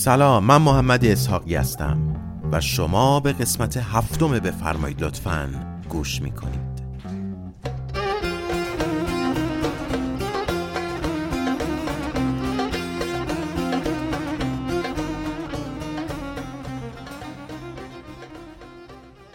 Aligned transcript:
سلام 0.00 0.44
من 0.44 0.62
محمد 0.62 1.04
اسحاقی 1.04 1.54
هستم 1.54 2.16
و 2.52 2.60
شما 2.60 3.20
به 3.20 3.32
قسمت 3.32 3.76
هفتم 3.76 4.28
بفرمایید 4.28 5.04
لطفا 5.04 5.50
گوش 5.88 6.22
می‌کنید. 6.22 6.80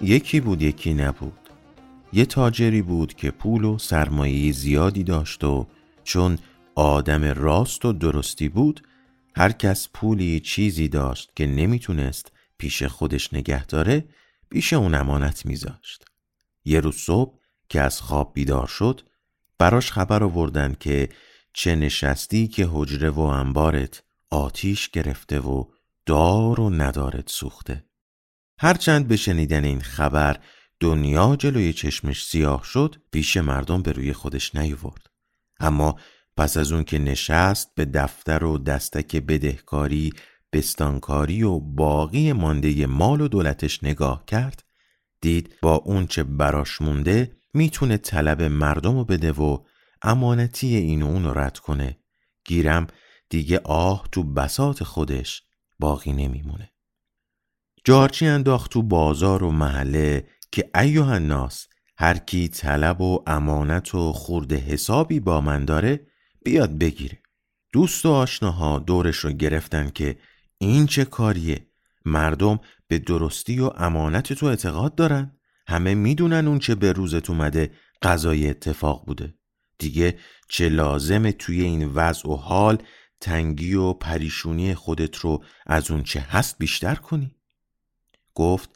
یکی 0.02 0.39
بود 0.39 0.61
یکی 0.61 0.93
نبود. 0.93 1.39
یه 2.13 2.25
تاجری 2.25 2.82
بود 2.82 3.13
که 3.13 3.32
پول 3.32 3.63
و 3.63 3.77
سرمایه 3.77 4.52
زیادی 4.52 5.04
داشت 5.04 5.43
و 5.43 5.68
چون 6.04 6.38
آدم 6.75 7.23
راست 7.23 7.86
و 7.86 7.93
درستی 7.93 8.50
بود 8.50 8.82
هر 9.38 9.52
کس 9.52 9.89
پولی 9.94 10.39
چیزی 10.39 10.88
داشت 10.88 11.32
که 11.36 11.48
نمی‌تونست 11.48 12.32
پیش 12.57 12.84
خودش 12.84 13.34
نگه 13.34 13.66
داره 13.66 14.06
پیش 14.50 14.74
اون 14.74 14.96
امانت 14.96 15.46
میذاشت. 15.46 16.06
یه 16.66 16.80
روز 16.80 16.96
صبح 16.96 17.39
که 17.70 17.82
از 17.82 18.02
خواب 18.02 18.34
بیدار 18.34 18.68
شد 18.68 19.02
براش 19.58 19.92
خبر 19.92 20.24
آوردن 20.24 20.75
که 20.80 21.10
چه 21.54 21.75
نشستی 21.75 22.48
که 22.48 22.68
حجره 22.71 23.10
و 23.10 23.20
انبارت 23.20 24.04
آتیش 24.30 24.89
گرفته 24.89 25.39
و 25.39 25.64
دار 26.06 26.60
و 26.60 26.70
ندارت 26.70 27.30
سوخته. 27.30 27.86
هرچند 28.60 29.08
به 29.08 29.16
شنیدن 29.16 29.64
این 29.64 29.82
خبر 29.82 30.39
دنیا 30.80 31.36
جلوی 31.36 31.74
چشمش 31.74 32.25
سیاه 32.25 32.64
شد 32.64 32.95
پیش 33.11 33.38
مردم 33.38 33.81
به 33.81 33.92
روی 33.92 34.14
خودش 34.14 34.56
نیورد 34.56 35.09
اما 35.59 36.00
پس 36.38 36.58
از 36.58 36.72
اون 36.72 36.84
که 36.84 37.00
نشست 37.00 37.75
به 37.75 37.86
دفتر 37.86 38.44
و 38.44 38.58
دستک 38.58 39.16
بدهکاری 39.16 40.14
بستانکاری 40.53 41.44
و 41.44 41.59
باقی 41.59 42.33
مانده 42.33 42.86
مال 42.86 43.22
و 43.22 43.27
دولتش 43.27 43.83
نگاه 43.83 44.25
کرد 44.25 44.64
دید 45.22 45.55
با 45.61 45.75
اون 45.75 46.08
چه 46.08 46.23
براش 46.23 46.81
مونده 46.81 47.38
می‌تونه 47.53 47.97
طلب 47.97 48.42
مردم 48.42 48.97
رو 48.97 49.05
بده 49.05 49.31
و 49.31 49.58
امانتی 50.02 50.75
این 50.75 51.02
و 51.02 51.05
اون 51.05 51.38
رد 51.38 51.58
کنه. 51.58 52.00
گیرم 52.45 52.88
دیگه 53.30 53.61
آه 53.64 54.08
تو 54.11 54.23
بسات 54.23 54.83
خودش 54.83 55.44
باقی 55.80 56.14
نمیمونه. 56.14 56.72
جارچی 57.83 58.27
انداخت 58.27 58.72
تو 58.72 58.81
بازار 58.81 59.44
و 59.44 59.52
محله 59.52 60.27
که 60.52 60.70
ایوه 60.75 61.08
الناس 61.08 61.67
هر 61.97 62.17
کی 62.17 62.47
طلب 62.47 63.02
و 63.02 63.23
امانت 63.27 63.95
و 63.95 64.14
خورده 64.14 64.55
حسابی 64.55 65.20
با 65.20 65.42
من 65.42 65.66
داره 65.66 66.08
بیاد 66.45 66.77
بگیره. 66.77 67.17
دوست 67.73 68.05
و 68.05 68.11
آشناها 68.11 68.79
دورش 68.79 69.17
رو 69.17 69.31
گرفتن 69.31 69.89
که 69.89 70.17
این 70.57 70.85
چه 70.87 71.05
کاریه. 71.05 71.67
مردم 72.05 72.59
به 72.87 72.99
درستی 72.99 73.59
و 73.59 73.71
امانت 73.77 74.33
تو 74.33 74.45
اعتقاد 74.45 74.95
دارن. 74.95 75.31
همه 75.67 75.93
می‌دونن 75.95 76.47
اون 76.47 76.59
چه 76.59 76.75
به 76.75 76.91
روزت 76.91 77.29
اومده 77.29 77.71
قضای 78.02 78.49
اتفاق 78.49 79.05
بوده. 79.05 79.33
دیگه 79.77 80.19
چه 80.49 80.69
لازمه 80.69 81.31
توی 81.31 81.61
این 81.61 81.85
وضع 81.85 82.29
و 82.29 82.35
حال 82.35 82.77
تنگی 83.21 83.73
و 83.73 83.93
پریشونی 83.93 84.75
خودت 84.75 85.15
رو 85.15 85.43
از 85.65 85.91
اون 85.91 86.03
چه 86.03 86.19
هست 86.19 86.57
بیشتر 86.57 86.95
کنی؟ 86.95 87.35
گفت 88.33 88.69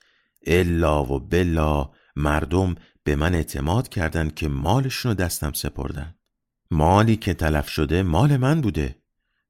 الا 0.48 1.04
و 1.06 1.20
بلا 1.20 1.92
مردم 2.16 2.76
به 3.04 3.16
من 3.16 3.36
اعتماد 3.36 3.90
کردن 3.90 4.30
که 4.30 4.48
مالشون 4.48 5.12
رو 5.12 5.16
دستم 5.16 5.52
سپردن. 5.54 6.19
مالی 6.72 7.16
که 7.16 7.34
تلف 7.34 7.70
شده 7.70 8.04
مال 8.04 8.38
من 8.38 8.62
بوده. 8.62 8.96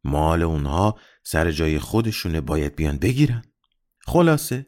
مال 0.03 0.42
اونها 0.42 1.00
سر 1.23 1.52
جای 1.52 1.80
خودشونه 1.80 2.42
باید 2.42 2.76
بیان 2.76 2.98
بگیرن. 2.98 3.44
خلاصه 4.06 4.66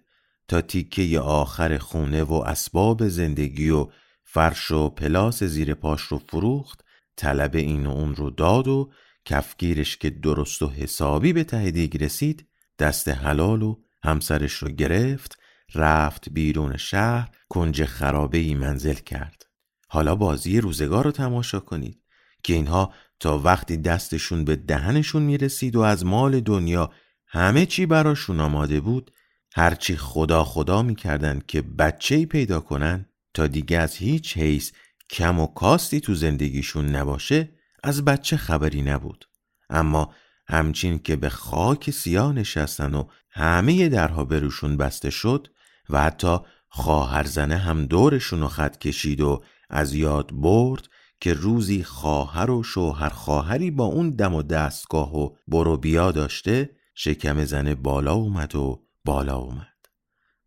تا 0.48 0.62
تیکه 0.62 1.20
آخر 1.20 1.78
خونه 1.78 2.24
و 2.24 2.34
اسباب 2.34 3.08
زندگی 3.08 3.70
و 3.70 3.88
فرش 4.24 4.72
و 4.72 4.90
پلاس 4.90 5.44
زیر 5.44 5.74
پاش 5.74 6.02
رو 6.02 6.18
فروخت 6.18 6.84
طلب 7.16 7.56
این 7.56 7.86
و 7.86 7.92
اون 7.92 8.16
رو 8.16 8.30
داد 8.30 8.68
و 8.68 8.92
کفگیرش 9.26 9.98
که 9.98 10.10
درست 10.10 10.62
و 10.62 10.70
حسابی 10.70 11.34
به 11.34 11.44
ته 11.44 11.90
رسید 12.00 12.48
دست 12.80 13.08
حلال 13.08 13.62
و 13.62 13.80
همسرش 14.04 14.54
رو 14.54 14.70
گرفت 14.70 15.40
رفت 15.76 16.30
بیرون 16.30 16.78
شهر 16.78 17.30
کنج 17.50 17.86
خرابه 17.86 18.38
ای 18.38 18.56
منزل 18.56 18.94
کرد. 18.94 19.46
حالا 19.88 20.16
بازی 20.16 20.62
روزگار 20.62 21.06
رو 21.06 21.12
تماشا 21.12 21.60
کنید. 21.60 22.01
که 22.44 22.54
اینها 22.54 22.94
تا 23.20 23.40
وقتی 23.40 23.78
دستشون 23.78 24.46
به 24.46 24.56
دهنشون 24.56 25.22
می‌رسید 25.22 25.76
و 25.76 25.80
از 25.80 26.06
مال 26.06 26.40
دنیا 26.40 26.92
همه 27.28 27.66
چی 27.66 27.86
براشون 27.86 28.40
آماده 28.40 28.80
بود 28.80 29.12
هرچی 29.56 29.98
خدا 29.98 30.44
خدا 30.44 30.82
می‌کردن 30.82 31.42
که 31.48 31.62
بچه 31.62 32.26
پیدا 32.26 32.60
کنن 32.60 33.06
تا 33.34 33.48
دیگه 33.48 33.78
از 33.78 33.96
هیچ 33.96 34.38
حیث 34.38 34.72
کم 35.10 35.40
و 35.40 35.48
کاستی 35.48 36.00
تو 36.00 36.16
زندگیشون 36.16 36.96
نباشه 36.96 37.50
از 37.84 38.06
بچه 38.06 38.38
خبری 38.38 38.82
نبود. 38.82 39.28
اما 39.70 40.14
همچین 40.48 41.00
که 41.00 41.16
به 41.16 41.30
خاک 41.30 41.92
سیاه 41.92 42.34
نشستن 42.34 42.94
و 42.94 43.08
همه 43.30 43.90
درها 43.90 44.26
بروشون 44.26 44.78
بسته 44.78 45.10
شد 45.10 45.48
و 45.90 46.02
حتی 46.02 46.38
خواهر 46.70 47.24
زنه 47.24 47.58
هم 47.58 47.86
دورشون 47.86 48.40
رو 48.40 48.48
خط 48.48 48.78
کشید 48.78 49.22
و 49.22 49.44
از 49.70 49.94
یاد 49.94 50.32
برد 50.34 50.88
که 51.22 51.34
روزی 51.34 51.84
خواهر 51.84 52.52
و 52.52 52.64
شوهر 52.64 53.10
خواهری 53.10 53.72
با 53.72 53.86
اون 53.86 54.10
دم 54.10 54.36
و 54.36 54.44
دستگاه 54.44 55.16
و 55.16 55.36
برو 55.48 55.78
بیا 55.78 56.12
داشته 56.12 56.70
شکم 56.96 57.46
زن 57.46 57.74
بالا 57.74 58.14
اومد 58.14 58.56
و 58.56 58.88
بالا 59.06 59.38
اومد. 59.38 59.68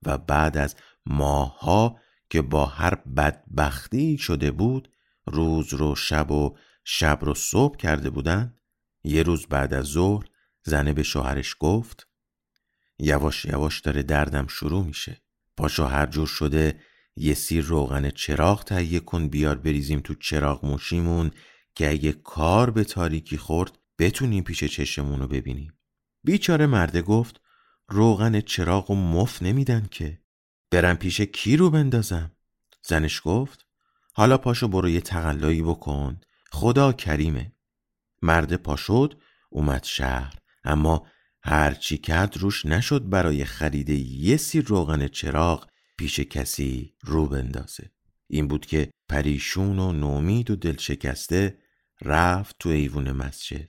و 0.02 0.18
بعد 0.18 0.56
از 0.56 0.76
ماها 1.06 1.98
که 2.30 2.42
با 2.42 2.66
هر 2.66 2.94
بدبختی 2.94 4.18
شده 4.18 4.50
بود 4.50 4.90
روز 5.26 5.74
رو 5.74 5.94
شب 5.94 6.30
و 6.30 6.56
شب 6.84 7.18
رو 7.22 7.34
صبح 7.34 7.76
کرده 7.76 8.10
بودن 8.10 8.54
یه 9.04 9.22
روز 9.22 9.46
بعد 9.46 9.74
از 9.74 9.84
ظهر 9.84 10.24
زنه 10.62 10.92
به 10.92 11.02
شوهرش 11.02 11.56
گفت 11.60 12.08
یواش 12.98 13.44
یواش 13.44 13.80
داره 13.80 14.02
دردم 14.02 14.46
شروع 14.46 14.84
میشه. 14.84 15.22
پاشو 15.56 15.84
هر 15.84 16.06
جور 16.06 16.26
شده 16.26 16.80
یه 17.16 17.34
سیر 17.34 17.64
روغن 17.64 18.10
چراغ 18.10 18.64
تهیه 18.64 19.00
کن 19.00 19.28
بیار 19.28 19.54
بریزیم 19.54 20.00
تو 20.00 20.14
چراغ 20.14 20.64
موشیمون 20.64 21.30
که 21.74 21.90
اگه 21.90 22.12
کار 22.12 22.70
به 22.70 22.84
تاریکی 22.84 23.38
خورد 23.38 23.78
بتونیم 23.98 24.44
پیش 24.44 24.64
چشمون 24.64 25.20
رو 25.20 25.28
ببینیم. 25.28 25.78
بیچاره 26.24 26.66
مرده 26.66 27.02
گفت 27.02 27.40
روغن 27.88 28.40
چراغ 28.40 28.90
و 28.90 28.94
مف 28.94 29.42
نمیدن 29.42 29.86
که. 29.90 30.20
برم 30.70 30.96
پیش 30.96 31.20
کی 31.20 31.56
رو 31.56 31.70
بندازم؟ 31.70 32.32
زنش 32.82 33.20
گفت 33.24 33.66
حالا 34.12 34.38
پاشو 34.38 34.68
برو 34.68 34.88
یه 34.88 35.00
تقلایی 35.00 35.62
بکن. 35.62 36.20
خدا 36.50 36.92
کریمه. 36.92 37.52
مرد 38.22 38.56
پاشد 38.56 39.20
اومد 39.50 39.84
شهر. 39.84 40.34
اما 40.64 41.06
هرچی 41.42 41.98
کرد 41.98 42.36
روش 42.36 42.66
نشد 42.66 43.08
برای 43.08 43.44
خرید 43.44 43.90
یه 43.90 44.36
سیر 44.36 44.64
روغن 44.64 45.08
چراغ 45.08 45.66
پیش 45.98 46.20
کسی 46.20 46.94
رو 47.02 47.26
بندازه. 47.26 47.90
این 48.28 48.48
بود 48.48 48.66
که 48.66 48.90
پریشون 49.08 49.78
و 49.78 49.92
نومید 49.92 50.50
و 50.50 50.56
دل 50.56 50.76
شکسته 50.76 51.58
رفت 52.02 52.56
تو 52.58 52.68
ایوون 52.68 53.12
مسجد. 53.12 53.68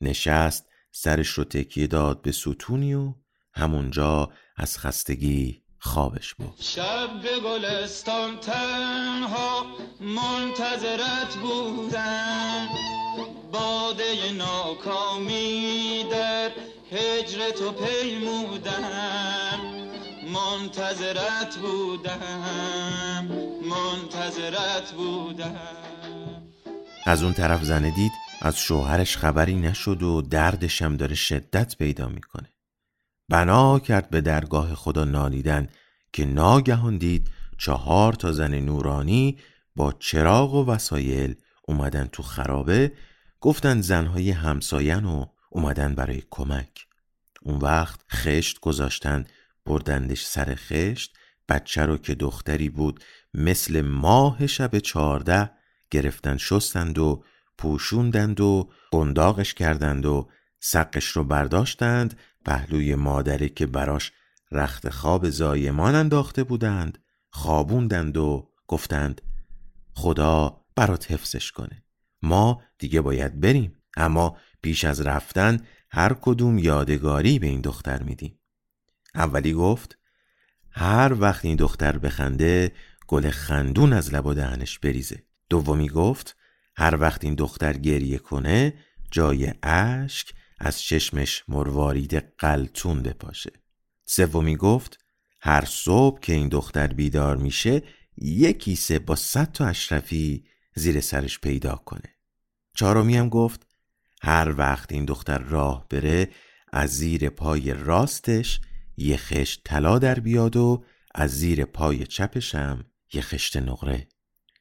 نشست 0.00 0.66
سرش 0.92 1.28
رو 1.28 1.44
تکیه 1.44 1.86
داد 1.86 2.22
به 2.22 2.32
ستونی 2.32 2.94
و 2.94 3.14
همونجا 3.54 4.30
از 4.56 4.78
خستگی 4.78 5.62
خوابش 5.78 6.34
بود. 6.34 6.54
شب 6.60 7.22
به 7.22 7.40
گلستان 7.40 8.40
تنها 8.40 9.66
منتظرت 10.00 11.36
بودم. 11.42 12.68
باده 13.52 14.32
ناکامی 14.32 16.04
در 16.10 16.50
هجر 16.90 17.50
تو 17.50 17.72
پیمودم. 17.72 19.75
منتظرت 20.32 21.56
بودم 21.62 23.28
منتظرت 23.70 24.92
بودم. 24.96 25.56
از 27.04 27.22
اون 27.22 27.32
طرف 27.32 27.64
زنه 27.64 27.90
دید 27.90 28.12
از 28.42 28.58
شوهرش 28.58 29.16
خبری 29.16 29.54
نشد 29.54 30.02
و 30.02 30.22
دردشم 30.22 30.96
داره 30.96 31.14
شدت 31.14 31.76
پیدا 31.76 32.08
می‌کنه. 32.08 32.48
بنا 33.28 33.78
کرد 33.78 34.10
به 34.10 34.20
درگاه 34.20 34.74
خدا 34.74 35.04
نالیدن 35.04 35.68
که 36.12 36.24
ناگهان 36.24 36.98
دید 36.98 37.30
چهار 37.58 38.12
تا 38.12 38.32
زن 38.32 38.54
نورانی 38.54 39.38
با 39.76 39.92
چراغ 39.92 40.54
و 40.54 40.64
وسایل 40.64 41.34
اومدن 41.62 42.06
تو 42.06 42.22
خرابه 42.22 42.92
گفتن 43.40 43.80
زنهای 43.80 44.30
همساین 44.30 45.04
و 45.04 45.26
اومدن 45.50 45.94
برای 45.94 46.22
کمک. 46.30 46.86
اون 47.42 47.58
وقت 47.58 48.00
خشت 48.12 48.60
گذاشتن 48.60 49.24
بردندش 49.66 50.24
سر 50.24 50.54
خشت 50.54 51.16
بچه 51.48 51.86
رو 51.86 51.98
که 51.98 52.14
دختری 52.14 52.68
بود 52.70 53.04
مثل 53.34 53.80
ماه 53.80 54.46
شب 54.46 54.78
چارده 54.78 55.50
گرفتن 55.90 56.36
شستند 56.36 56.98
و 56.98 57.24
پوشوندند 57.58 58.40
و 58.40 58.70
قنداقش 58.90 59.54
کردند 59.54 60.06
و 60.06 60.28
سقش 60.60 61.06
رو 61.06 61.24
برداشتند 61.24 62.18
پهلوی 62.44 62.94
مادره 62.94 63.48
که 63.48 63.66
براش 63.66 64.12
رخت 64.52 64.88
خواب 64.88 65.30
زایمان 65.30 65.94
انداخته 65.94 66.44
بودند 66.44 66.98
خوابوندند 67.30 68.16
و 68.16 68.50
گفتند 68.66 69.22
خدا 69.94 70.64
برات 70.76 71.10
حفظش 71.10 71.52
کنه. 71.52 71.84
ما 72.22 72.62
دیگه 72.78 73.00
باید 73.00 73.40
بریم 73.40 73.82
اما 73.96 74.36
پیش 74.62 74.84
از 74.84 75.00
رفتن 75.00 75.60
هر 75.90 76.16
کدوم 76.20 76.58
یادگاری 76.58 77.38
به 77.38 77.46
این 77.46 77.60
دختر 77.60 78.02
میدیم. 78.02 78.38
اولی 79.16 79.52
گفت 79.52 79.98
هر 80.70 81.16
وقت 81.18 81.44
این 81.44 81.56
دختر 81.56 81.98
بخنده 81.98 82.72
گل 83.06 83.30
خندون 83.30 83.92
از 83.92 84.14
لب 84.14 84.26
و 84.26 84.34
دهنش 84.34 84.78
بریزه. 84.78 85.22
دومی 85.48 85.88
گفت 85.88 86.36
هر 86.76 86.96
وقت 87.00 87.24
این 87.24 87.34
دختر 87.34 87.72
گریه 87.72 88.18
کنه 88.18 88.74
جای 89.10 89.52
اشک 89.62 90.34
از 90.58 90.80
چشمش 90.80 91.44
مروارید 91.48 92.14
قلتون 92.38 93.02
بپاشه. 93.02 93.52
سومی 94.06 94.56
گفت 94.56 94.98
هر 95.40 95.64
صبح 95.64 96.20
که 96.20 96.32
این 96.32 96.48
دختر 96.48 96.86
بیدار 96.86 97.36
میشه 97.36 97.82
یک 98.16 98.58
کیسه 98.58 98.98
با 98.98 99.16
صد 99.16 99.52
تا 99.52 99.66
اشرفی 99.66 100.44
زیر 100.74 101.00
سرش 101.00 101.40
پیدا 101.40 101.74
کنه. 101.74 102.16
چهارمی 102.74 103.16
هم 103.16 103.28
گفت 103.28 103.66
هر 104.22 104.54
وقت 104.58 104.92
این 104.92 105.04
دختر 105.04 105.38
راه 105.38 105.86
بره 105.88 106.28
از 106.72 106.90
زیر 106.90 107.28
پای 107.28 107.74
راستش 107.74 108.60
یه 108.96 109.16
خشت 109.16 109.60
طلا 109.64 109.98
در 109.98 110.20
بیاد 110.20 110.56
و 110.56 110.84
از 111.14 111.38
زیر 111.38 111.64
پای 111.64 112.06
چپشم 112.06 112.84
یه 113.12 113.20
خشت 113.20 113.56
نقره. 113.56 114.08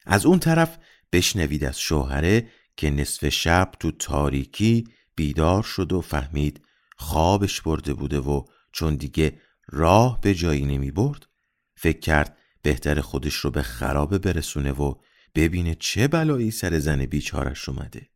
از 0.05 0.25
اون 0.25 0.39
طرف 0.39 0.77
بشنوید 1.11 1.63
از 1.63 1.79
شوهره 1.79 2.49
که 2.77 2.89
نصف 2.89 3.29
شب 3.29 3.71
تو 3.79 3.91
تاریکی 3.91 4.83
بیدار 5.15 5.63
شد 5.63 5.93
و 5.93 6.01
فهمید 6.01 6.61
خوابش 6.97 7.61
برده 7.61 7.93
بوده 7.93 8.19
و 8.19 8.45
چون 8.71 8.95
دیگه 8.95 9.41
راه 9.67 10.21
به 10.21 10.33
جایی 10.33 10.65
نمی 10.65 10.91
برد 10.91 11.27
فکر 11.75 11.99
کرد 11.99 12.37
بهتر 12.61 13.01
خودش 13.01 13.35
رو 13.35 13.51
به 13.51 13.61
خرابه 13.61 14.17
برسونه 14.17 14.71
و 14.71 14.93
ببینه 15.35 15.75
چه 15.79 16.07
بلایی 16.07 16.51
سر 16.51 16.79
زن 16.79 17.05
بیچارش 17.05 17.69
اومده. 17.69 18.09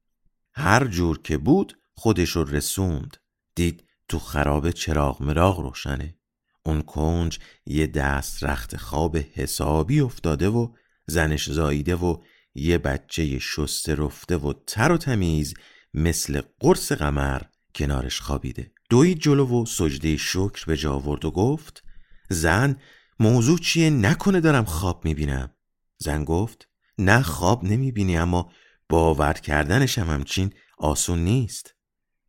هر 0.54 0.88
جور 0.88 1.22
که 1.22 1.38
بود 1.38 1.78
خودش 1.94 2.30
رو 2.30 2.44
رسوند 2.44 3.18
دید 3.56 3.89
تو 4.10 4.20
خراب 4.20 4.72
چراغ 4.72 5.22
مراغ 5.22 5.60
روشنه. 5.60 6.16
اون 6.64 6.82
کنج 6.82 7.40
یه 7.66 7.88
دست 7.88 8.44
رخت 8.44 8.78
خواب 8.78 9.18
حسابی 9.18 10.00
افتاده 10.00 10.50
و 10.50 10.74
زنش 11.08 11.50
زاییده 11.50 11.96
و 11.96 12.18
یه 12.56 12.78
بچه 12.78 13.40
شسته 13.40 13.96
رفته 13.96 14.38
و 14.38 14.54
تر 14.68 14.92
و 14.92 14.98
تمیز 14.98 15.54
مثل 15.94 16.42
قرص 16.60 16.92
قمر 16.92 17.42
کنارش 17.76 18.22
خوابیده. 18.22 18.72
دوید 18.90 19.20
جلو 19.20 19.62
و 19.62 19.66
سجده 19.66 20.18
شکر 20.18 20.66
به 20.68 20.78
جا 20.78 20.94
آورد 20.94 21.26
و 21.26 21.32
گفت 21.32 21.84
زن 22.30 22.76
موضوع 23.20 23.60
چیه؟ 23.60 23.90
نکنه 23.90 24.40
دارم 24.40 24.66
خواب 24.66 25.06
می‌بینم. 25.06 25.54
زن 25.98 26.24
گفت 26.24 26.68
نه 26.98 27.22
خواب 27.22 27.64
نمی‌بینی 27.64 28.18
اما 28.18 28.52
باور 28.90 29.34
کردنش 29.34 29.98
هم 29.98 30.08
همچین 30.08 30.54
آسون 30.78 31.20
نیست. 31.20 31.76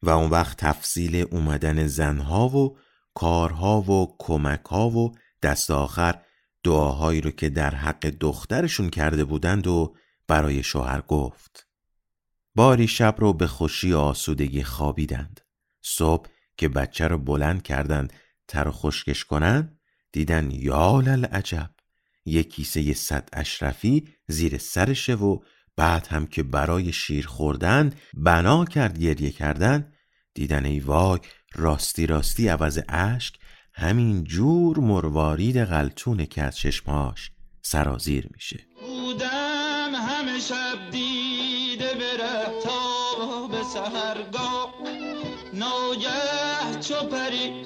و 0.03 0.11
اون 0.11 0.31
وقت 0.31 0.57
تفصیل 0.57 1.27
اومدن 1.31 1.87
زنها 1.87 2.49
و 2.49 2.79
کارها 3.15 3.81
و 3.81 4.17
کمکها 4.19 4.91
و 4.91 5.15
دست 5.43 5.71
آخر 5.71 6.21
دعاهایی 6.65 7.21
رو 7.21 7.31
که 7.31 7.49
در 7.49 7.75
حق 7.75 8.07
دخترشون 8.07 8.91
کرده 8.91 9.25
بودند 9.25 9.67
و 9.67 9.95
برای 10.29 10.63
شوهر 10.63 11.01
گفت. 11.01 11.67
باری 12.55 12.89
شب 12.89 13.15
رو 13.19 13.33
به 13.33 13.47
خوشی 13.47 13.95
آسودگی 13.95 14.63
خوابیدند. 14.63 15.41
صبح 15.83 16.29
که 16.57 16.69
بچه 16.69 17.09
رو 17.09 17.19
بلند 17.19 17.63
کردند 17.63 18.13
تر 18.49 18.69
و 18.69 18.71
خشکش 18.73 19.25
کنند 19.25 19.81
دیدن 20.13 20.51
یا 20.51 21.03
عجب 21.33 21.71
یک 22.25 22.55
کیسه 22.55 22.95
صد 22.95 23.29
اشرفی 23.33 24.09
زیر 24.29 24.59
سرشه 24.59 25.15
و 25.15 25.39
بعد 25.81 26.07
هم 26.07 26.27
که 26.27 26.43
برای 26.43 26.93
شیر 26.93 27.27
خوردن 27.27 27.93
بنا 28.15 28.65
کرد 28.65 28.99
گریه 28.99 29.31
کردن 29.31 29.93
دیدن 30.35 30.65
ای 30.65 30.81
وای 30.81 31.19
راستی 31.55 32.07
راستی 32.07 32.49
عوض 32.49 32.81
اشک 32.89 33.35
همین 33.75 34.25
جور 34.25 34.79
مروارید 34.79 35.65
غلطونه 35.65 36.27
که 36.27 36.43
از 36.43 36.57
چشماش 36.57 37.31
سرازیر 37.63 38.29
میشه. 38.35 38.61
بودم 38.81 39.95
همه 39.95 40.41
شب 40.41 40.91
دیده 40.91 41.95
بره 41.95 42.61
تا 42.65 43.47
به 43.49 43.63
سهرگاه 43.63 44.75
ناگه 45.55 46.81
چو 46.81 46.95
پری 46.95 47.65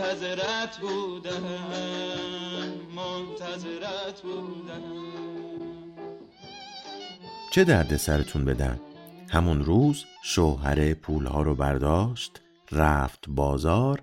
منتظرت 0.00 0.78
بودم 0.80 1.42
منتظرت 2.96 4.22
بودم. 4.22 4.82
چه 7.52 7.64
درد 7.64 7.96
سرتون 7.96 8.44
بدم 8.44 8.80
همون 9.28 9.64
روز 9.64 10.04
شوهر 10.24 10.94
پولها 10.94 11.42
رو 11.42 11.54
برداشت 11.54 12.40
رفت 12.72 13.24
بازار 13.28 14.02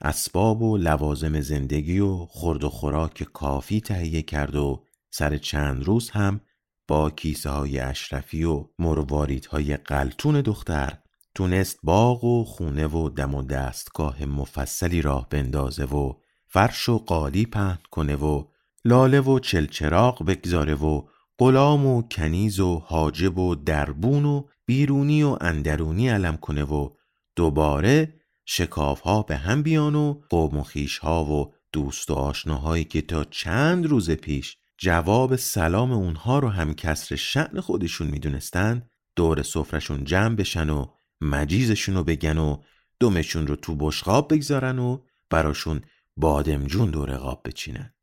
اسباب 0.00 0.62
و 0.62 0.76
لوازم 0.76 1.40
زندگی 1.40 1.98
و 1.98 2.16
خورد 2.16 2.64
و 2.64 2.68
خوراک 2.68 3.22
کافی 3.22 3.80
تهیه 3.80 4.22
کرد 4.22 4.56
و 4.56 4.84
سر 5.10 5.36
چند 5.36 5.84
روز 5.84 6.10
هم 6.10 6.40
با 6.88 7.10
کیسه 7.10 7.50
های 7.50 7.78
اشرفی 7.78 8.44
و 8.44 8.64
مرواریت 8.78 9.46
های 9.46 9.76
قلتون 9.76 10.40
دختر 10.40 11.01
تونست 11.34 11.78
باغ 11.82 12.24
و 12.24 12.44
خونه 12.44 12.86
و 12.86 13.08
دم 13.08 13.34
و 13.34 13.42
دستگاه 13.42 14.24
مفصلی 14.24 15.02
راه 15.02 15.28
بندازه 15.28 15.84
و 15.84 16.12
فرش 16.46 16.88
و 16.88 16.98
قالی 16.98 17.46
پهن 17.46 17.78
کنه 17.90 18.16
و 18.16 18.44
لاله 18.84 19.20
و 19.20 19.38
چلچراغ 19.38 20.24
بگذاره 20.24 20.74
و 20.74 21.02
غلام 21.38 21.86
و 21.86 22.02
کنیز 22.02 22.60
و 22.60 22.78
حاجب 22.78 23.38
و 23.38 23.54
دربون 23.54 24.24
و 24.24 24.42
بیرونی 24.66 25.22
و 25.22 25.36
اندرونی 25.40 26.08
علم 26.08 26.36
کنه 26.36 26.64
و 26.64 26.90
دوباره 27.36 28.14
شکاف 28.44 29.00
ها 29.00 29.22
به 29.22 29.36
هم 29.36 29.62
بیان 29.62 29.94
و 29.94 30.20
قوم 30.28 30.58
و 30.58 30.62
خیش 30.62 30.98
ها 30.98 31.24
و 31.24 31.54
دوست 31.72 32.10
و 32.10 32.14
آشناهایی 32.14 32.84
که 32.84 33.02
تا 33.02 33.24
چند 33.24 33.86
روز 33.86 34.10
پیش 34.10 34.56
جواب 34.78 35.36
سلام 35.36 35.92
اونها 35.92 36.38
رو 36.38 36.48
هم 36.48 36.74
کسر 36.74 37.16
شعن 37.16 37.60
خودشون 37.60 38.06
می‌دونستن 38.06 38.82
دور 39.16 39.42
سفرشون 39.42 40.04
جمع 40.04 40.34
بشن 40.36 40.70
و 40.70 40.86
مجیزشون 41.22 41.94
رو 41.94 42.04
بگن 42.04 42.38
و 42.38 42.62
دمشون 43.00 43.46
رو 43.46 43.56
تو 43.56 43.76
بشقاب 43.76 44.34
بگذارن 44.34 44.78
و 44.78 45.02
براشون 45.30 45.80
بادمجون 46.16 46.90
دور 46.90 47.16
قاب 47.16 47.42
بچینن. 47.44 47.94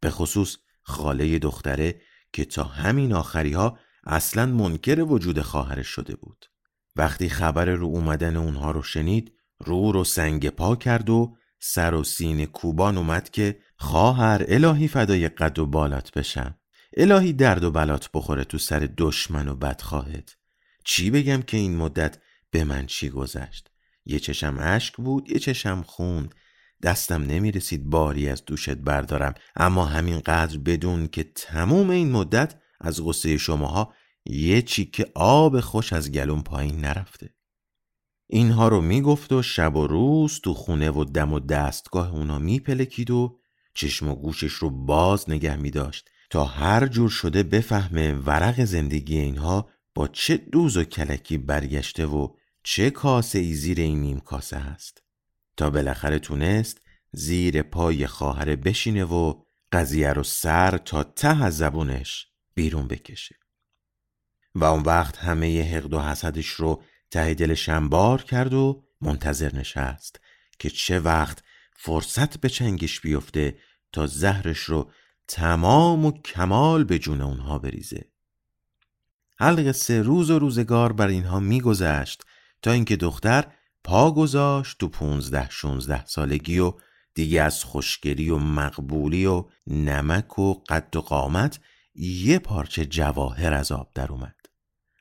به 0.00 0.10
خصوص 0.10 0.56
خاله 0.82 1.38
دختره 1.38 2.00
که 2.32 2.44
تا 2.44 2.64
همین 2.64 3.12
آخری 3.12 3.52
ها 3.52 3.78
اصلا 4.04 4.46
منکر 4.46 5.00
وجود 5.00 5.40
خواهرش 5.40 5.86
شده 5.86 6.16
بود. 6.16 6.46
وقتی 6.96 7.28
خبر 7.28 7.64
رو 7.64 7.86
اومدن 7.86 8.36
اونها 8.36 8.70
رو 8.70 8.82
شنید 8.82 9.32
رو 9.58 9.92
رو 9.92 10.04
سنگ 10.04 10.48
پا 10.48 10.76
کرد 10.76 11.10
و 11.10 11.36
سر 11.60 11.94
و 11.94 12.04
سین 12.04 12.46
کوبان 12.46 12.98
اومد 12.98 13.30
که 13.30 13.60
خواهر 13.76 14.44
الهی 14.48 14.88
فدای 14.88 15.28
قد 15.28 15.58
و 15.58 15.66
بالات 15.66 16.12
بشم. 16.12 16.54
الهی 16.96 17.32
درد 17.32 17.64
و 17.64 17.70
بلات 17.70 18.10
بخوره 18.14 18.44
تو 18.44 18.58
سر 18.58 18.88
دشمن 18.98 19.48
و 19.48 19.54
بدخواهت 19.54 20.37
چی 20.88 21.10
بگم 21.10 21.42
که 21.42 21.56
این 21.56 21.76
مدت 21.76 22.18
به 22.50 22.64
من 22.64 22.86
چی 22.86 23.10
گذشت؟ 23.10 23.70
یه 24.04 24.18
چشم 24.18 24.56
اشک 24.60 24.96
بود 24.96 25.30
یه 25.30 25.38
چشم 25.38 25.82
خون 25.82 26.30
دستم 26.82 27.22
نمی‌رسید 27.22 27.84
باری 27.84 28.28
از 28.28 28.44
دوشت 28.44 28.74
بردارم. 28.74 29.34
اما 29.56 29.84
همین 29.84 30.20
قدر 30.20 30.58
بدون 30.58 31.08
که 31.08 31.24
تموم 31.34 31.90
این 31.90 32.10
مدت 32.10 32.54
از 32.80 33.04
غصه 33.04 33.38
شماها 33.38 33.94
یه 34.24 34.62
چیکه 34.62 35.06
آب 35.14 35.60
خوش 35.60 35.92
از 35.92 36.12
گلون 36.12 36.42
پایین 36.42 36.80
نرفته. 36.80 37.34
اینها 38.26 38.68
رو 38.68 38.80
می‌گفت 38.80 39.32
و 39.32 39.42
شب 39.42 39.76
و 39.76 39.86
روز 39.86 40.40
تو 40.40 40.54
خونه 40.54 40.90
و 40.90 41.04
دم 41.04 41.32
و 41.32 41.40
دستگاه 41.40 42.14
اونا 42.14 42.38
میپلکید 42.38 43.10
و 43.10 43.38
چشم 43.74 44.08
و 44.08 44.14
گوشش 44.14 44.52
رو 44.52 44.70
باز 44.70 45.30
نگه 45.30 45.56
میداشت 45.56 46.10
تا 46.30 46.44
هر 46.44 46.86
جور 46.86 47.10
شده 47.10 47.42
بفهمه 47.42 48.12
ورق 48.12 48.64
زندگی 48.64 49.18
اینها 49.18 49.68
با 49.98 50.08
چه 50.08 50.36
دوز 50.36 50.76
و 50.76 50.84
کلکی 50.84 51.38
برگشته 51.38 52.06
و 52.06 52.34
چه 52.62 52.90
کاسه 52.90 53.38
ای 53.38 53.54
زیر 53.54 53.80
این 53.80 54.00
نیم 54.00 54.20
کاسه 54.20 54.58
هست؟ 54.58 55.02
تا 55.56 55.70
بالاخره 55.70 56.18
تونست 56.18 56.80
زیر 57.12 57.62
پای 57.62 58.06
خواهر 58.06 58.56
بشینه 58.56 59.04
و 59.04 59.42
قضیه 59.72 60.12
رو 60.12 60.22
سر 60.22 60.78
تا 60.78 61.04
ته 61.04 61.44
از 61.44 61.56
زبونش 61.56 62.26
بیرون 62.54 62.88
بکشه. 62.88 63.36
و 64.54 64.64
اون 64.64 64.82
وقت 64.82 65.18
همه 65.18 65.74
حقد 65.74 65.94
و 65.94 66.00
حسدش 66.00 66.48
رو 66.48 66.82
ته 67.10 67.34
دلش 67.34 67.68
بار 67.68 68.22
کرد 68.22 68.54
و 68.54 68.84
منتظر 69.00 69.54
نشست 69.54 70.20
که 70.58 70.70
چه 70.70 71.00
وقت 71.00 71.42
فرصت 71.76 72.40
به 72.40 72.48
چنگش 72.48 73.00
بیفته 73.00 73.58
تا 73.92 74.06
زهرش 74.06 74.58
رو 74.58 74.90
تمام 75.28 76.04
و 76.06 76.12
کمال 76.22 76.84
به 76.84 76.98
جون 76.98 77.20
اونها 77.20 77.58
بریزه. 77.58 78.04
حلق 79.38 79.72
سه 79.72 80.02
روز 80.02 80.30
و 80.30 80.38
روزگار 80.38 80.92
بر 80.92 81.08
اینها 81.08 81.40
میگذشت 81.40 82.24
تا 82.62 82.70
اینکه 82.72 82.96
دختر 82.96 83.44
پا 83.84 84.10
گذاشت 84.10 84.78
تو 84.78 84.88
پونزده 84.88 85.50
شونزده 85.50 86.06
سالگی 86.06 86.58
و 86.58 86.72
دیگه 87.14 87.42
از 87.42 87.64
خوشگلی 87.64 88.30
و 88.30 88.38
مقبولی 88.38 89.26
و 89.26 89.44
نمک 89.66 90.38
و 90.38 90.54
قد 90.54 90.96
و 90.96 91.00
قامت 91.00 91.60
یه 91.94 92.38
پارچه 92.38 92.86
جواهر 92.86 93.54
از 93.54 93.72
آب 93.72 93.90
در 93.94 94.12
اومد. 94.12 94.36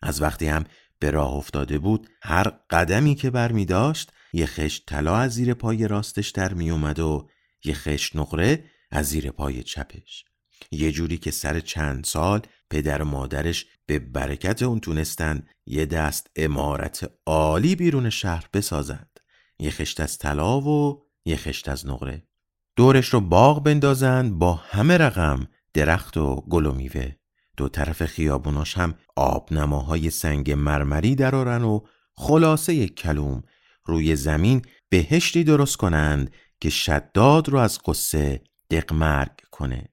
از 0.01 0.22
وقتی 0.22 0.48
هم 0.48 0.63
به 1.00 1.12
راه 1.12 1.34
افتاده 1.34 1.77
بود 1.77 2.10
هر 2.22 2.44
قدمی 2.70 3.15
که 3.15 3.29
بر 3.29 3.51
می 3.51 3.65
داشت 3.65 4.12
یه 4.34 4.46
خشت 4.46 4.86
طلا 4.86 5.15
از 5.15 5.34
زیر 5.34 5.53
پای 5.53 5.88
راستش 5.88 6.29
در 6.29 6.53
می 6.53 6.72
اومد 6.72 7.00
و 7.00 7.29
یه 7.65 7.74
خشت 7.74 8.15
نقره 8.15 8.63
از 8.91 9.06
زیر 9.06 9.32
پای 9.32 9.63
چپش. 9.63 10.25
یه 10.72 10.91
جوری 10.91 11.17
که 11.17 11.32
سر 11.32 11.60
چند 11.60 12.03
سال 12.03 12.41
پدر 12.70 13.01
و 13.01 13.06
مادرش 13.06 13.65
به 13.88 14.00
برکت 14.00 14.63
اون 14.63 14.79
تونستن 14.79 15.44
یه 15.65 15.86
دست 15.86 16.27
امارت 16.36 17.12
عالی 17.25 17.75
بیرون 17.75 18.10
شهر 18.10 18.46
بسازند. 18.53 19.20
یه 19.60 19.72
خشت 19.72 20.00
از 20.00 20.17
طلا 20.17 20.62
و 20.62 21.03
یه 21.25 21.36
خشت 21.36 21.70
از 21.70 21.88
نقره. 21.88 22.27
دورش 22.75 23.08
رو 23.08 23.22
باغ 23.22 23.63
بندازن 23.63 24.39
با 24.39 24.53
همه 24.53 24.98
رقم 24.98 25.48
درخت 25.74 26.17
و 26.17 26.36
گل 26.36 26.65
و 26.65 26.74
میوه. 26.74 27.15
دو 27.58 27.70
طرف 27.70 28.06
خیابوناش 28.06 28.77
هم 28.77 28.96
آبنماهای 29.15 30.10
سنگ 30.10 30.51
مرمری 30.51 31.15
درارن 31.15 31.63
و 31.63 31.79
خلاصه 32.13 32.88
کلوم 32.88 33.44
روی 33.86 34.15
زمین 34.15 34.62
بهشتی 34.89 35.44
درست 35.44 35.77
کنند 35.77 36.32
که 36.62 36.70
شداد 36.70 37.50
رو 37.50 37.58
از 37.58 37.79
قصه 37.86 38.41
دقمرگ 38.72 39.32
کنه. 39.51 39.89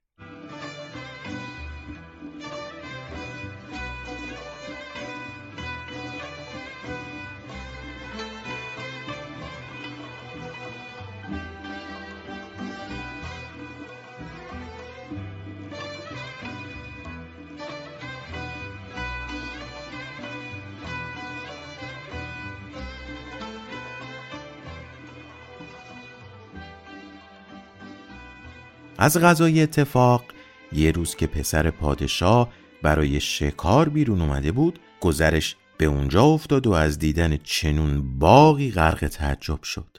از 29.04 29.18
غذای 29.18 29.62
اتفاق 29.62 30.24
یه 30.72 30.90
روز 30.90 31.14
که 31.14 31.26
پسر 31.26 31.70
پادشاه 31.70 32.52
برای 32.82 33.20
شکار 33.20 33.88
بیرون 33.88 34.20
اومده 34.20 34.52
بود 34.52 34.78
گذرش 35.00 35.56
به 35.78 35.84
اونجا 35.84 36.22
افتاد 36.22 36.66
و 36.66 36.72
از 36.72 36.98
دیدن 36.98 37.36
چنون 37.36 38.18
باقی 38.18 38.70
غرق 38.70 39.08
تعجب 39.08 39.62
شد. 39.62 39.96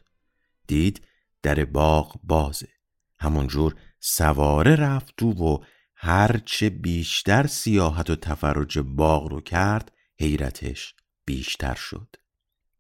دید 0.68 1.02
در 1.44 1.66
باغ 1.66 2.20
بازه. 2.24 2.68
همونجور 3.20 3.76
سواره 4.00 4.76
رفت 4.76 5.14
تو 5.18 5.32
و 5.32 5.58
هرچه 5.96 6.70
بیشتر 6.70 7.48
سیاحت 7.48 8.10
و 8.10 8.16
تفرج 8.16 8.80
باغ 8.80 9.28
رو 9.28 9.42
کرد 9.42 9.92
حیرتش 10.20 10.96
بیشتر 11.26 11.76
شد. 11.76 12.16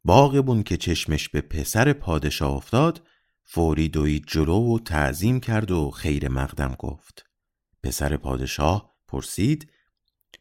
باغبون 0.03 0.63
که 0.63 0.77
چشمش 0.77 1.29
به 1.29 1.41
پسر 1.41 1.94
پادشاه 1.94 2.51
افتاد 2.51 3.01
فوری 3.48 3.90
دوید 3.90 4.25
جلو 4.28 4.75
و 4.75 4.80
تعظیم 4.80 5.40
کرد 5.40 5.72
و 5.72 5.92
خیر 5.92 6.30
مقدم 6.30 6.75
گفت. 6.80 7.25
پسر 7.84 8.18
پادشاه 8.18 8.96
پرسید 9.08 9.72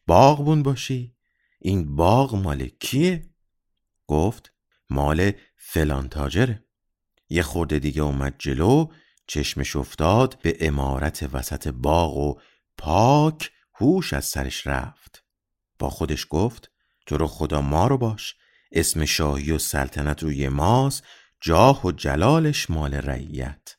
باغبون 0.07 0.63
باشی؟ 0.63 1.15
این 1.59 1.95
باغ 1.95 2.35
مال 2.35 2.67
کیه؟ 2.67 3.29
گفت 4.07 4.53
مال 4.89 5.31
فلان 5.55 6.09
تاجره. 6.09 6.65
یه 7.29 7.41
خورده 7.41 7.79
دیگه 7.79 8.01
اومد 8.01 8.35
جلو 8.39 8.87
چشمش 9.27 9.75
افتاد 9.75 10.39
به 10.41 10.57
امارت 10.59 11.29
وسط 11.33 11.67
باغ 11.67 12.17
و 12.17 12.39
پاک 12.77 13.51
هوش 13.75 14.13
از 14.13 14.25
سرش 14.25 14.67
رفت. 14.67 15.23
با 15.79 15.89
خودش 15.89 16.27
گفت 16.29 16.71
تو 17.05 17.17
رو 17.17 17.27
خدا 17.27 17.61
ما 17.61 17.87
رو 17.87 17.97
باش 17.97 18.35
اسم 18.71 19.05
شاهی 19.05 19.51
و 19.51 19.57
سلطنت 19.57 20.23
روی 20.23 20.49
ماست 20.49 21.03
جاه 21.41 21.85
و 21.85 21.91
جلالش 21.91 22.69
مال 22.69 22.93
رعیت. 22.93 23.75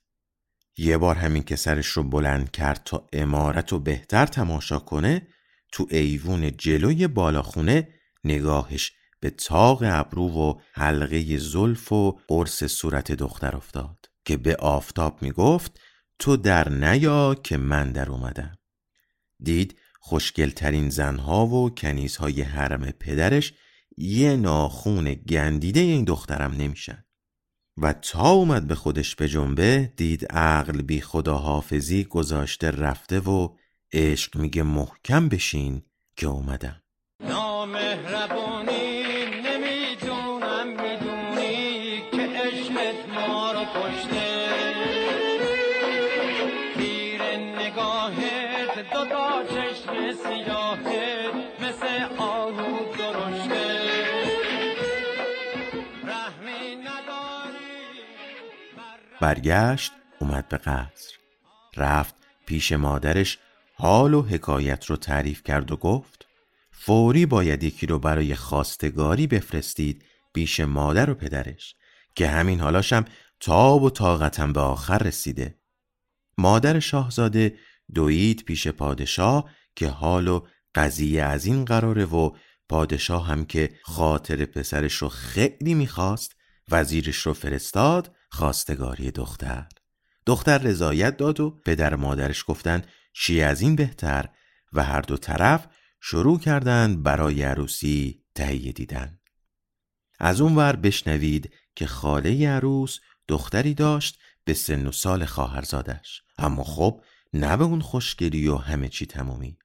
یه 0.78 0.98
بار 0.98 1.14
همین 1.14 1.42
که 1.42 1.56
سرش 1.56 1.86
رو 1.86 2.02
بلند 2.02 2.50
کرد 2.50 2.82
تا 2.84 3.08
امارت 3.12 3.72
و 3.72 3.78
بهتر 3.78 4.26
تماشا 4.26 4.78
کنه 4.78 5.26
تو 5.72 5.86
ایوون 5.90 6.56
جلوی 6.56 7.06
بالاخونه 7.06 7.88
نگاهش 8.24 8.92
به 9.20 9.30
تاق 9.30 9.78
ابرو 9.82 10.28
و 10.28 10.60
حلقه 10.72 11.38
زلف 11.38 11.92
و 11.92 12.18
قرص 12.28 12.64
صورت 12.64 13.12
دختر 13.12 13.56
افتاد 13.56 13.98
که 14.24 14.36
به 14.36 14.56
آفتاب 14.56 15.22
می‌گفت 15.22 15.80
تو 16.18 16.36
در 16.36 16.68
نیا 16.68 17.34
که 17.34 17.56
من 17.56 17.92
در 17.92 18.10
اومدم. 18.10 18.58
دید 19.42 19.78
خوشگلترین 20.00 20.90
زنها 20.90 21.46
و 21.46 21.70
کنیزهای 21.70 22.42
حرم 22.42 22.90
پدرش 22.90 23.52
یه 23.96 24.36
ناخون 24.36 25.14
گندیده 25.14 25.80
این 25.80 26.04
دخترم 26.04 26.52
نمیشن. 26.52 27.05
و 27.78 27.92
تا 27.92 28.30
اومد 28.30 28.66
به 28.66 28.74
خودش 28.74 29.14
به 29.14 29.28
جنبه 29.28 29.92
دید 29.96 30.26
عقل 30.32 30.82
بی 30.82 31.00
خدا 31.00 31.34
حافظی 31.34 32.04
گذاشته 32.04 32.70
رفته 32.70 33.20
و 33.20 33.48
عشق 33.92 34.36
میگه 34.36 34.62
محکم 34.62 35.28
بشین 35.28 35.82
که 36.16 36.26
اومدم. 36.26 36.82
نامهربانی 37.20 39.02
نمی‌دونم 39.44 40.68
می‌دونی 40.68 42.02
که 42.10 42.22
عشقت 42.22 43.08
ما 43.14 43.52
رو 43.52 43.60
کشته. 43.60 44.46
تیر 46.76 47.22
نگاهت 47.36 48.92
دو 48.92 49.04
تا 49.04 49.44
چشم 49.44 50.12
سیاهت 50.12 50.75
برگشت 59.20 59.92
اومد 60.18 60.48
به 60.48 60.56
قصر. 60.56 61.14
رفت 61.76 62.14
پیش 62.46 62.72
مادرش 62.72 63.38
حال 63.74 64.14
و 64.14 64.22
حکایت 64.22 64.84
رو 64.84 64.96
تعریف 64.96 65.42
کرد 65.42 65.72
و 65.72 65.76
گفت 65.76 66.26
فوری 66.70 67.26
باید 67.26 67.62
یکی 67.62 67.86
رو 67.86 67.98
برای 67.98 68.34
خواستگاری 68.34 69.26
بفرستید 69.26 70.04
پیش 70.34 70.60
مادر 70.60 71.10
و 71.10 71.14
پدرش 71.14 71.74
که 72.14 72.28
همین 72.28 72.60
حالاشم 72.60 73.04
تاب 73.40 73.82
و 73.82 73.90
طاقتم 73.90 74.52
به 74.52 74.60
آخر 74.60 74.98
رسیده. 74.98 75.58
مادر 76.38 76.80
شاهزاده 76.80 77.58
دوید 77.94 78.44
پیش 78.44 78.68
پادشاه 78.68 79.50
که 79.76 79.88
حال 79.88 80.28
و 80.28 80.46
قضیه 80.74 81.22
از 81.22 81.46
این 81.46 81.64
قراره 81.64 82.04
و 82.04 82.30
پادشاه 82.68 83.26
هم 83.26 83.44
که 83.44 83.70
خاطر 83.82 84.44
پسرش 84.44 84.94
رو 84.94 85.08
خیلی 85.08 85.74
می‌خواست 85.74 86.36
وزیرش 86.70 87.16
رو 87.16 87.32
فرستاد 87.32 88.15
خواستگاری 88.28 89.10
دختر. 89.10 89.68
دختر 90.26 90.58
رضایت 90.58 91.16
داد 91.16 91.40
و 91.40 91.50
پدر 91.50 91.94
و 91.94 91.96
مادرش 91.96 92.44
گفتن 92.46 92.82
چی 93.12 93.42
از 93.42 93.60
این 93.60 93.76
بهتر 93.76 94.28
و 94.72 94.84
هر 94.84 95.00
دو 95.00 95.16
طرف 95.16 95.66
شروع 96.00 96.38
کردند 96.38 97.02
برای 97.02 97.42
عروسی 97.42 98.22
تهیه 98.34 98.72
دیدن. 98.72 99.18
از 100.18 100.40
اون 100.40 100.56
ور 100.56 100.76
بشنوید 100.76 101.52
که 101.74 101.86
خاله 101.86 102.48
عروس 102.48 102.98
دختری 103.28 103.74
داشت 103.74 104.18
به 104.44 104.54
سن 104.54 104.86
و 104.86 104.92
سال 104.92 105.24
خواهرزادش 105.24 106.22
اما 106.38 106.64
خب 106.64 107.02
نه 107.32 107.56
به 107.56 107.64
اون 107.64 107.80
خوشگلی 107.80 108.48
و 108.48 108.56
همه 108.56 108.88
چی 108.88 109.06
تمومی 109.06 109.58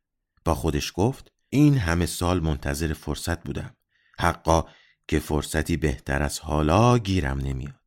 با 0.46 0.56
خودش 0.56 0.92
گفت 0.96 1.32
این 1.50 1.78
همه 1.78 2.06
سال 2.06 2.40
منتظر 2.40 2.94
فرصت 2.94 3.44
بودم. 3.44 3.76
حقا 4.20 4.66
که 5.08 5.20
فرصتی 5.20 5.78
بهتر 5.78 6.24
از 6.24 6.40
حالا 6.40 6.98
گیرم 6.98 7.40
نمیاد. 7.40 7.81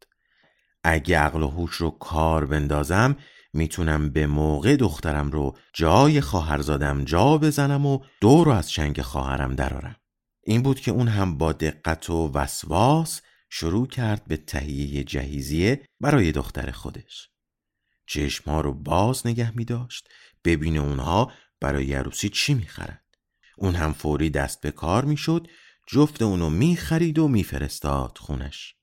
اگه 0.85 1.19
عقل 1.19 1.43
و 1.43 1.49
هوش 1.49 1.75
رو 1.75 1.91
کار 1.91 2.47
بندازم 2.47 3.17
می‌تونم 3.53 4.11
به 4.11 4.27
موقع 4.27 4.77
دخترم 4.77 5.31
رو 5.31 5.57
جای 5.73 6.21
خواهرزادم 6.21 7.05
جا 7.05 7.39
بزنم 7.39 7.87
و 7.87 7.99
دور 8.21 8.47
رو 8.47 8.53
از 8.53 8.71
چنگ 8.71 9.01
خواهرم 9.01 9.55
درارم 9.55 9.97
این 10.43 10.63
بود 10.63 10.81
که 10.81 10.91
اون 10.91 11.09
هم 11.09 11.39
با 11.39 11.53
دقت 11.53 12.11
و 12.11 12.31
وسواس 12.35 13.21
شروع 13.51 13.87
کرد 13.87 14.25
به 14.25 14.37
تهیه 14.37 15.05
جهیزیه 15.05 15.83
برای 16.01 16.33
دختر 16.33 16.71
خودش. 16.71 17.29
چشمها 18.07 18.61
رو 18.61 18.73
باز 18.73 19.27
نگه 19.27 19.57
می 19.57 19.65
داشت 19.65 20.09
ببینه 20.45 20.81
اونها 20.81 21.33
برای 21.61 21.95
عروسی 21.95 22.29
چی 22.29 22.55
می‌خرند. 22.55 23.05
اون 23.59 23.75
هم 23.75 23.93
فوری 23.93 24.31
دست 24.31 24.61
به 24.61 24.71
کار 24.71 25.05
می‌شد 25.05 25.47
جفت 25.87 26.23
اونو 26.23 26.51
می‌خرید 26.51 27.19
و 27.19 27.29
میفرستاد 27.29 28.19
خونش. 28.19 28.75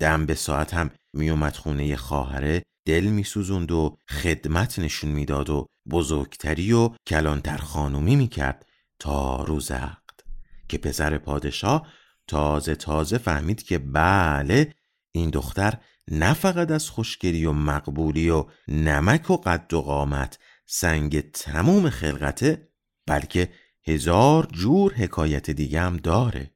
دم 0.00 0.26
به 0.26 0.34
ساعت 0.34 0.74
هم 0.74 0.90
میومد 1.12 1.56
خونه 1.56 1.96
خواهره 1.96 2.62
دل 2.86 3.04
میسوزوند 3.04 3.72
و 3.72 3.96
خدمت 4.08 4.78
نشون 4.78 5.10
می‌داد 5.10 5.50
و 5.50 5.66
بزرگتری 5.90 6.72
و 6.72 6.90
کلانتر 7.06 7.56
خانومی 7.56 8.16
می‌کرد 8.16 8.66
تا 8.98 9.44
روز 9.44 9.70
عقد 9.70 10.20
که 10.68 10.78
پسر 10.78 11.18
پادشاه 11.18 11.88
تازه 12.26 12.74
تازه 12.74 13.18
فهمید 13.18 13.62
که 13.62 13.78
بله 13.78 14.74
این 15.12 15.30
دختر 15.30 15.74
نه 16.08 16.34
فقط 16.34 16.70
از 16.70 16.90
خوشگلی 16.90 17.44
و 17.44 17.52
مقبولی 17.52 18.30
و 18.30 18.46
نمک 18.68 19.30
و 19.30 19.36
قد 19.36 19.74
و 19.74 19.80
قامت 19.82 20.38
سنگ 20.66 21.30
تموم 21.30 21.90
خلقته 21.90 22.68
بلکه 23.06 23.52
هزار 23.86 24.48
جور 24.52 24.94
حکایت 24.94 25.50
دیگه 25.50 25.80
هم 25.80 25.96
داره. 25.96 26.50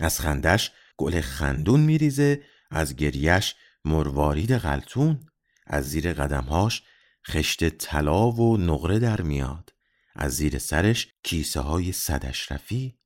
از 0.00 0.20
خندش 0.20 0.72
گل 0.96 1.20
خندون 1.20 1.80
میریزه 1.80 2.42
از 2.70 2.96
گریش 2.96 3.54
مروارید 3.84 4.56
غلطون 4.56 5.20
از 5.66 5.90
زیر 5.90 6.12
قدمهاش 6.12 6.82
خشت 7.28 7.68
طلا 7.68 8.30
و 8.30 8.56
نقره 8.56 8.98
در 8.98 9.22
میاد 9.22 9.74
از 10.14 10.32
زیر 10.36 10.58
سرش 10.58 11.08
کیسه 11.22 11.60
های 11.60 11.92
صد 11.92 12.26
اشرفی 12.26 12.98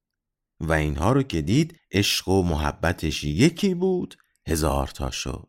و 0.60 0.72
اینها 0.72 1.12
رو 1.12 1.22
که 1.22 1.42
دید 1.42 1.80
عشق 1.92 2.28
و 2.28 2.42
محبتش 2.42 3.24
یکی 3.24 3.74
بود 3.74 4.16
هزار 4.46 4.86
تا 4.86 5.10
شد. 5.10 5.48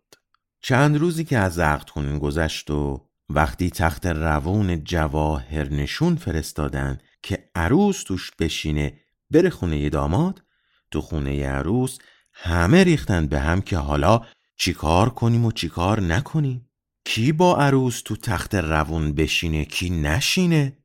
چند 0.62 0.98
روزی 0.98 1.24
که 1.24 1.38
از 1.38 1.60
عقد 1.60 1.90
خونین 1.90 2.20
گذشت 2.20 2.72
و 2.72 3.10
وقتی 3.30 3.70
تخت 3.70 4.06
روون 4.06 4.84
جواهر 4.84 5.70
نشون 5.70 6.16
فرستادن 6.16 6.98
که 7.24 7.50
عروس 7.56 8.04
توش 8.04 8.32
بشینه 8.40 9.00
بره 9.30 9.50
خونه 9.50 9.90
داماد 9.90 10.44
تو 10.92 11.02
خونه 11.02 11.48
عروس 11.48 11.98
همه 12.42 12.84
ریختن 12.84 13.28
به 13.28 13.40
هم 13.40 13.62
که 13.62 13.78
حالا 13.78 14.22
چیکار 14.58 15.10
کنیم 15.10 15.46
و 15.46 15.52
چیکار 15.52 16.02
نکنیم؟ 16.02 16.70
کی 17.06 17.32
با 17.32 17.58
عروس 17.58 18.02
تو 18.02 18.16
تخت 18.16 18.56
روون 18.56 19.14
بشینه 19.14 19.66
کی 19.66 19.90
نشینه؟ 19.90 20.78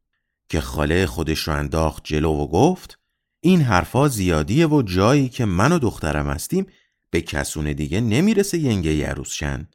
که 0.48 0.60
خاله 0.60 1.06
خودش 1.06 1.38
رو 1.38 1.54
انداخت 1.54 2.04
جلو 2.04 2.30
و 2.30 2.46
گفت 2.46 2.98
این 3.40 3.60
حرفا 3.60 4.08
زیادیه 4.08 4.66
و 4.66 4.82
جایی 4.82 5.28
که 5.28 5.44
من 5.44 5.72
و 5.72 5.78
دخترم 5.78 6.26
هستیم 6.26 6.66
به 7.10 7.20
کسون 7.20 7.72
دیگه 7.72 8.00
نمی‌رسه 8.00 8.58
ینگه 8.58 9.06
عروس 9.06 9.32
شن. 9.32 9.68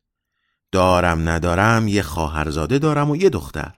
دارم 0.72 1.30
ندارم 1.30 1.88
یه 1.88 2.02
خواهرزاده 2.02 2.80
دارم 2.80 3.10
و 3.10 3.16
یه 3.16 3.30
دختر. 3.30 3.76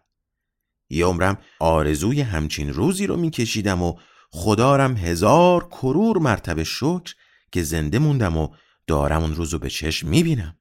یه 0.89 1.05
عمرم 1.05 1.37
آرزوی 1.59 2.21
همچین 2.21 2.73
روزی 2.73 3.07
رو 3.07 3.17
میکشیدم 3.17 3.81
و 3.81 3.93
خدارم 4.31 4.97
هزار 4.97 5.67
کرور 5.67 6.17
مرتبه 6.17 6.63
شکر 6.63 7.13
که 7.51 7.63
زنده 7.63 7.99
موندم 7.99 8.37
و 8.37 8.47
دارم 8.87 9.21
اون 9.21 9.35
روزو 9.35 9.59
به 9.59 9.69
چشم 9.69 10.07
می‌بینم. 10.07 10.57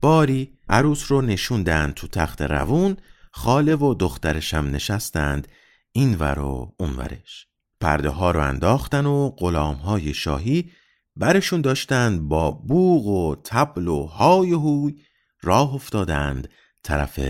باری 0.00 0.58
عروس 0.68 1.12
رو 1.12 1.20
نشوندن 1.20 1.92
تو 1.96 2.06
تخت 2.06 2.42
روون 2.42 2.96
خاله 3.32 3.76
و 3.76 3.94
دخترشم 3.94 4.70
نشستند 4.72 5.48
این 5.92 6.14
ور 6.14 6.38
و 6.38 6.74
اون 6.78 6.96
ورش. 6.96 7.46
پرده 7.80 8.08
ها 8.08 8.30
رو 8.30 8.40
انداختن 8.40 9.06
و 9.06 9.30
غلام 9.30 9.74
های 9.74 10.14
شاهی 10.14 10.70
برشون 11.16 11.60
داشتند 11.60 12.20
با 12.20 12.50
بوغ 12.50 13.06
و 13.06 13.36
تبل 13.44 13.88
و 13.88 14.06
های 14.06 14.50
هوی. 14.50 14.94
راه 15.42 15.74
افتادند 15.74 16.48
طرف 16.82 17.20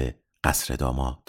قصر 0.45 0.75
داماد. 0.75 1.29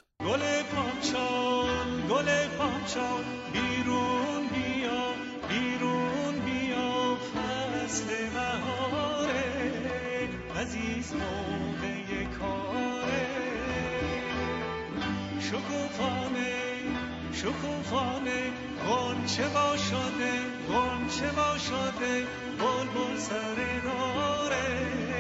شکوفانه 17.42 18.42
غنچه 18.88 19.48
با 19.50 19.78
شده 19.78 20.34
غنچه 20.70 21.32
با 21.32 21.58
شده 21.58 22.26
بلبل 22.60 23.18
سر 23.18 23.56
داره 23.84 25.11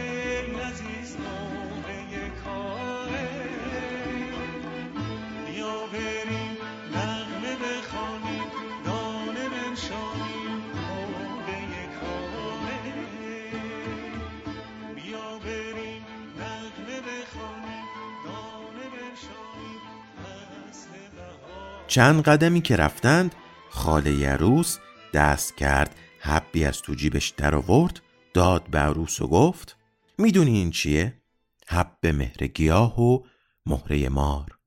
چند 21.91 22.21
قدمی 22.21 22.61
که 22.61 22.75
رفتند 22.75 23.35
خاله 23.69 24.27
عروس 24.27 24.77
دست 25.13 25.57
کرد 25.57 25.95
حبی 26.19 26.65
از 26.65 26.81
تو 26.81 26.95
جیبش 26.95 27.29
در 27.29 27.55
آورد 27.55 28.01
داد 28.33 28.63
به 28.69 28.79
عروس 28.79 29.21
و 29.21 29.27
گفت 29.27 29.77
می‌دونی 30.17 30.57
این 30.57 30.71
چیه؟ 30.71 31.21
حب 31.67 32.07
مهر 32.07 32.47
گیاه 32.47 33.01
و 33.01 33.19
مهره 33.65 34.09
مار 34.09 34.57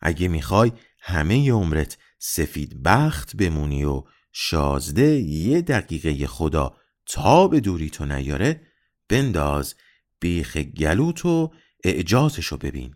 اگه 0.00 0.28
می‌خوای 0.28 0.72
همه 1.00 1.52
عمرت 1.52 1.98
سفید 2.18 2.82
بخت 2.82 3.36
بمونی 3.36 3.84
و 3.84 4.04
شازده 4.32 5.20
یه 5.20 5.60
دقیقه 5.60 6.26
خدا 6.26 6.76
تا 7.06 7.48
به 7.48 7.60
دوری 7.60 7.90
تو 7.90 8.06
نیاره 8.06 8.60
بنداز 9.08 9.74
بیخ 10.20 10.56
گلوت 10.56 11.26
و 11.26 11.52
اعجازشو 11.84 12.56
ببین 12.56 12.94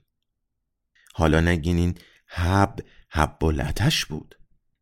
حالا 1.15 1.41
نگینین 1.41 1.99
حب 2.27 2.79
حب 3.09 3.43
و 3.43 3.51
لتش 3.51 4.07
بود. 4.07 4.35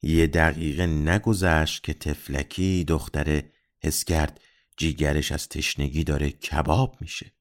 یه 0.03 0.27
دقیقه 0.27 0.87
نگذشت 0.87 1.85
که 1.85 1.95
تفلکی 1.95 2.85
دختره 2.85 3.53
حس 3.83 4.05
کرد 4.05 4.41
جیگرش 4.77 5.33
از 5.33 5.49
تشنگی 5.49 6.05
داره 6.05 6.31
کباب 6.31 6.97
میشه. 7.01 7.33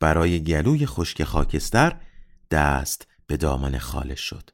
برای 0.00 0.44
گلوی 0.44 0.86
خشک 0.86 1.24
خاکستر 1.24 2.00
دست 2.50 3.06
به 3.26 3.36
دامن 3.36 3.78
خاله 3.78 4.14
شد. 4.14 4.50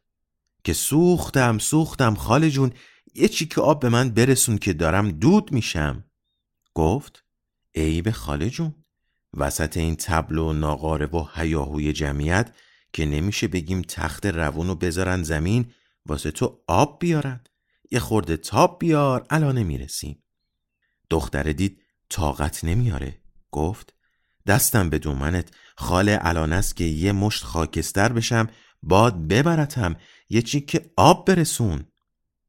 که 0.65 0.73
سوختم 0.73 1.59
سوختم 1.59 2.15
خاله 2.15 2.51
جون 2.51 2.73
یه 3.15 3.29
چیک 3.29 3.59
آب 3.59 3.81
به 3.81 3.89
من 3.89 4.11
برسون 4.11 4.59
که 4.59 4.73
دارم 4.73 5.11
دود 5.11 5.53
میشم. 5.53 6.05
گفت 6.75 7.25
ای 7.73 8.03
به 8.03 8.13
خاله 8.13 8.51
جون 8.51 8.75
وسط 9.35 9.77
این 9.77 9.97
تبل 9.97 10.39
و 10.39 10.53
ناقاره 10.53 11.07
و 11.07 11.27
هیاهوی 11.35 11.93
جمعیت 11.93 12.55
که 12.93 13.07
نمیشه 13.07 13.49
بگیم 13.49 13.83
تخت 13.83 14.27
روون 14.27 14.67
رو 14.67 14.75
بذارن 14.75 15.23
زمین 15.23 15.73
واسه 16.07 16.31
تو 16.31 16.63
آب 16.67 16.99
بیارن. 17.01 17.41
یه 17.91 17.99
خورده 17.99 18.37
تاب 18.37 18.79
بیار 18.79 19.27
الان 19.31 19.63
می‌رسیم 19.63 20.25
دختره 21.11 21.53
دید 21.53 21.83
طاقت 22.09 22.65
نمیاره. 22.65 23.21
گفت 23.51 23.95
دستم 24.47 24.91
به 24.91 24.99
دومنت 24.99 25.51
خاله 25.77 26.19
الان 26.23 26.53
است 26.53 26.77
که 26.77 26.85
یه 26.85 27.13
مشت 27.13 27.45
خاکستر 27.45 28.13
بشم 28.13 28.49
باد 28.83 29.27
ببرتم. 29.27 29.97
یه 30.29 30.43
چیک 30.43 30.81
آب 30.97 31.27
برسون. 31.27 31.85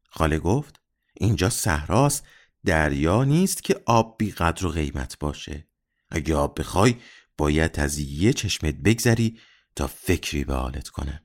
خاله 0.10 0.40
گفت 0.40 0.82
اینجا 1.14 1.50
صحراست. 1.50 2.26
دریا 2.66 3.24
نیست 3.24 3.64
که 3.64 3.82
آب 3.86 4.16
بی 4.20 4.32
قدر 4.32 4.66
و 4.66 4.70
قیمت 4.70 5.20
باشه. 5.20 5.68
اگه 6.10 6.36
آب 6.36 6.60
بخوای 6.60 6.96
باید 7.38 7.80
از 7.80 8.00
یه 8.00 8.34
چشمت 8.34 8.76
بگذری 8.76 9.40
تا 9.76 9.88
فکری 9.88 10.44
به 10.44 10.54
حالت 10.54 10.90
کنم 10.90 11.20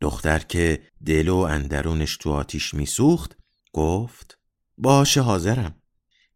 دختر 0.00 0.38
که 0.38 0.82
دل 1.06 1.28
و 1.28 1.36
اندرونش 1.36 2.16
تو 2.16 2.32
آتیش 2.32 2.74
میسوخت 2.74 3.36
گفت 3.72 4.38
باشه 4.78 5.20
حاضرم. 5.20 5.82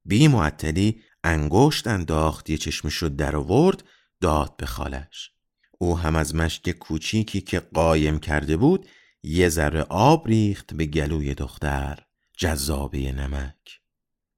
بی 0.04 0.28
معطلی 0.28 1.02
انگشت 1.24 1.86
انداخت 1.86 2.50
یه 2.50 2.56
چشمش 2.56 2.94
رو 2.94 3.08
در 3.08 3.36
آورد 3.36 3.84
داد 4.20 4.56
به 4.56 4.66
خالش. 4.66 5.30
او 5.78 5.98
هم 5.98 6.16
از 6.16 6.34
مشک 6.34 6.70
کوچیکی 6.70 7.40
که 7.40 7.60
قایم 7.60 8.18
کرده 8.18 8.56
بود 8.56 8.88
یه 9.22 9.48
ذره 9.48 9.82
آب 9.82 10.28
ریخت 10.28 10.74
به 10.74 10.86
گلوی 10.86 11.34
دختر 11.34 11.98
جذابه 12.38 13.12
نمک. 13.12 13.80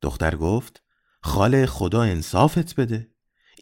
دختر 0.02 0.36
گفت 0.36 0.82
خاله 1.22 1.66
خدا 1.66 2.02
انصافت 2.02 2.74
بده. 2.74 3.11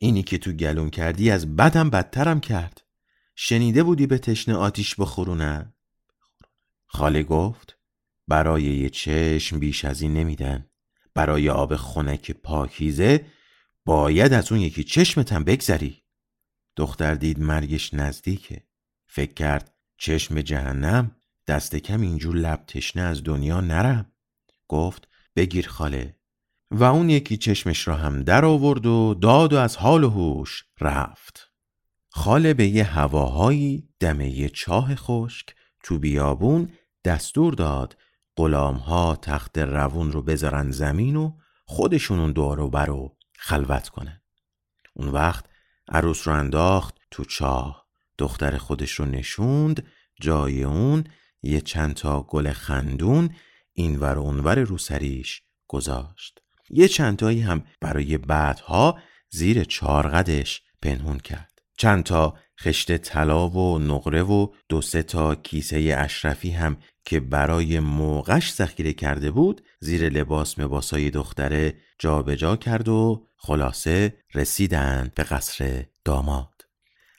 اینی 0.02 0.22
که 0.22 0.38
تو 0.38 0.52
گلوم 0.52 0.90
کردی 0.90 1.30
از 1.30 1.56
بدم 1.56 1.90
بدترم 1.90 2.40
کرد. 2.40 2.82
شنیده 3.34 3.82
بودی 3.82 4.06
به 4.06 4.18
تشنه 4.18 4.54
آتیش 4.54 4.94
بخورونه؟ 4.94 5.74
خاله 6.86 7.22
گفت 7.22 7.78
برای 8.28 8.62
یه 8.62 8.90
چشم 8.90 9.58
بیش 9.58 9.84
از 9.84 10.02
این 10.02 10.14
نمیدن. 10.14 10.66
برای 11.14 11.50
آب 11.50 11.76
خنک 11.76 12.30
پاکیزه 12.30 13.26
باید 13.84 14.32
از 14.32 14.52
اون 14.52 14.60
یکی 14.60 14.84
چشمتم 14.84 15.44
بگذری. 15.44 16.02
دختر 16.76 17.14
دید 17.14 17.40
مرگش 17.40 17.94
نزدیکه. 17.94 18.62
فکر 19.06 19.34
کرد 19.34 19.74
چشم 19.96 20.40
جهنم 20.40 21.16
دست 21.48 21.76
کم 21.76 22.00
اینجور 22.00 22.36
لب 22.36 22.64
تشنه 22.66 23.02
از 23.02 23.24
دنیا 23.24 23.60
نرم. 23.60 24.12
گفت 24.68 25.08
بگیر 25.36 25.68
خاله. 25.68 26.19
و 26.70 26.85
اون 26.85 27.11
یکی 27.11 27.37
چشمش 27.37 27.88
را 27.88 27.96
هم 27.96 28.22
در 28.22 28.44
آورد 28.44 28.87
و 28.87 29.14
داد 29.14 29.52
و 29.52 29.56
از 29.56 29.76
حال 29.76 30.04
و 30.04 30.11
هوش 30.11 30.64
رفت. 30.80 31.50
خاله 32.11 32.54
به 32.54 32.66
یه 32.66 32.85
هواهایی 32.85 33.88
دمه 34.00 34.30
یه 34.30 34.48
چاه 34.48 34.94
خشک 34.94 35.54
تو 35.83 35.98
بیابون 35.98 36.72
دستور 37.04 37.54
داد 37.54 37.96
غلامها 38.37 39.16
تخت 39.16 39.59
روون 39.59 40.12
رو 40.12 40.22
بذارن 40.22 40.70
زمین 40.70 41.16
و 41.16 41.33
خودشون 41.64 42.18
اون 42.18 42.33
دور 42.33 42.61
و 42.61 42.70
برو 42.70 43.16
خلوت 43.38 43.88
کنن. 43.88 44.22
اون 44.94 45.09
وقت 45.09 45.44
عروس 45.88 46.28
رو 46.28 46.35
انداخت 46.35 46.94
تو 47.11 47.24
چاه. 47.24 47.87
دختر 48.18 48.56
خودش 48.59 48.92
رو 48.92 49.04
نشوند 49.04 49.87
جای 50.20 50.64
اون 50.64 51.04
یه 51.42 51.61
چند 51.61 51.94
تا 51.94 52.22
گل 52.22 52.52
خندون 52.52 53.35
اینور 53.72 54.18
و 54.18 54.22
اونور 54.22 54.59
روسریش 54.59 55.42
گذاشت. 55.68 56.42
یه 56.70 56.88
چندتایی 56.88 57.40
هم 57.40 57.62
برای 57.80 58.18
بعدها 58.18 58.98
زیر 59.30 59.64
چارقدش 59.64 60.62
پنهون 60.83 61.18
کرد. 61.18 61.62
چند 61.78 62.04
تا 62.04 62.35
خشت 62.61 62.96
طلا 62.96 63.48
و 63.48 63.78
نقره 63.78 64.22
و 64.22 64.48
دو 64.68 64.83
سه 64.83 65.02
تا 65.02 65.35
کیسه 65.35 65.94
اشرفی 65.98 66.50
هم 66.50 66.76
که 67.04 67.20
برای 67.20 67.80
موقعش 67.80 68.52
ذخیره 68.52 68.92
کرده 68.92 69.30
بود 69.30 69.62
زیر 69.80 70.09
لباس 70.09 70.59
مباسای 70.59 71.11
دختره 71.11 71.74
جابجا 71.98 72.37
جا 72.37 72.56
کرد 72.56 72.88
و 72.88 73.26
خلاصه 73.37 74.14
رسیدند 74.35 75.14
به 75.14 75.22
قصر 75.22 75.85
داماد. 76.04 76.61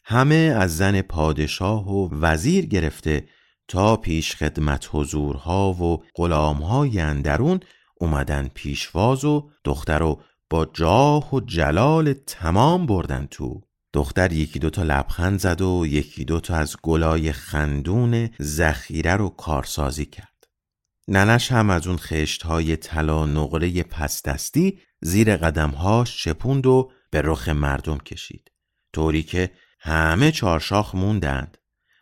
همه 0.06 0.36
از 0.36 0.78
زن 0.78 1.02
پادشاه 1.02 1.90
و 1.90 2.10
وزیر 2.12 2.66
گرفته 2.66 3.28
تا 3.68 3.98
پیش 3.98 4.36
خدمت 4.36 4.90
حضورها 4.92 5.74
و 5.74 6.04
غلامهای 6.16 7.00
اندرون 7.00 7.60
اومدن 8.02 8.50
پیشواز 8.54 9.26
و 9.26 9.50
دختر 9.64 10.00
رو 10.00 10.22
با 10.50 10.66
جاه 10.66 11.36
و 11.36 11.40
جلال 11.40 12.14
تمام 12.14 12.86
بردن 12.86 13.28
تو. 13.32 13.62
دختر 13.94 14.32
یکی 14.32 14.60
دوتا 14.60 14.84
لبخند 14.84 15.40
زد 15.40 15.62
و 15.62 15.86
یکی 15.88 16.26
دوتا 16.26 16.56
از 16.56 16.76
گلای 16.82 17.32
خندون 17.32 18.30
ذخیره 18.42 19.16
رو 19.16 19.30
کارسازی 19.30 20.06
کرد. 20.06 20.48
ننش 21.08 21.52
هم 21.52 21.70
از 21.70 21.88
اون 21.88 21.98
خشت 21.98 22.44
های 22.44 22.76
طلا 22.76 23.26
نقره 23.26 23.84
پس 23.84 24.22
دستی 24.24 24.80
زیر 25.02 25.38
قدمهاش 25.38 26.24
چپوند 26.24 26.68
و 26.68 26.92
به 27.12 27.22
رخ 27.22 27.50
مردم 27.50 27.98
کشید. 27.98 28.52
طوری 28.94 29.24
که 29.24 29.52
همه 29.80 30.32
چارشاخ 30.32 30.96
موندند. 30.96 31.58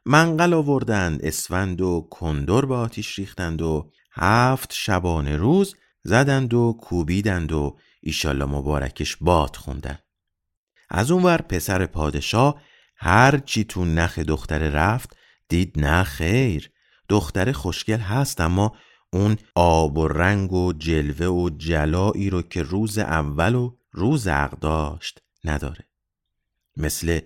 منقل 0.05 0.53
آوردند 0.53 1.25
اسفند 1.25 1.81
و 1.81 2.07
کندر 2.11 2.65
به 2.65 2.75
آتیش 2.75 3.19
ریختند 3.19 3.61
و 3.61 3.91
هفت 4.11 4.73
شبانه 4.73 5.37
روز 5.37 5.75
زدند 6.09 6.53
و 6.53 6.77
کوبیدند 6.81 7.51
و 7.51 7.77
ایشالله 8.01 8.45
مبارکش 8.45 9.17
باد 9.21 9.55
خوندند. 9.55 10.03
از 10.89 11.11
اونور 11.11 11.37
پسر 11.41 11.85
پادشاه 11.85 12.61
هر 12.95 13.37
چی 13.37 13.63
تو 13.63 13.85
نخ 13.85 14.19
دختر 14.19 14.59
رفت 14.59 15.15
دید 15.49 15.79
نه 15.79 16.03
خیر. 16.03 16.71
دختر 17.09 17.51
خوشگل 17.51 17.97
هست 17.97 18.41
اما 18.41 18.75
اون 19.13 19.37
آب 19.55 19.97
و 19.97 20.07
رنگ 20.07 20.53
و 20.53 20.73
جلوه 20.73 21.27
و 21.27 21.49
جلایی 21.49 22.29
رو 22.29 22.41
که 22.41 22.63
روز 22.63 22.97
اول 22.97 23.55
و 23.55 23.77
روز 23.91 24.27
عقد 24.27 24.59
داشت 24.59 25.21
نداره. 25.43 25.85
مثل 26.77 27.19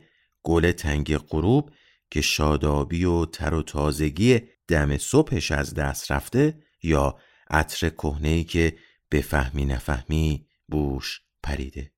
گل 0.43 0.71
تنگ 0.71 1.17
غروب 1.17 1.71
که 2.11 2.21
شادابی 2.21 3.05
و 3.05 3.25
تر 3.25 3.53
و 3.53 3.61
تازگی 3.61 4.39
دم 4.67 4.97
صبحش 4.97 5.51
از 5.51 5.73
دست 5.73 6.11
رفته 6.11 6.57
یا 6.83 7.17
عطر 7.53 7.89
کهنه‌ای 7.89 8.43
که 8.43 8.77
بفهمی 9.11 9.65
نفهمی 9.65 10.47
بوش 10.67 11.21
پریده. 11.43 11.91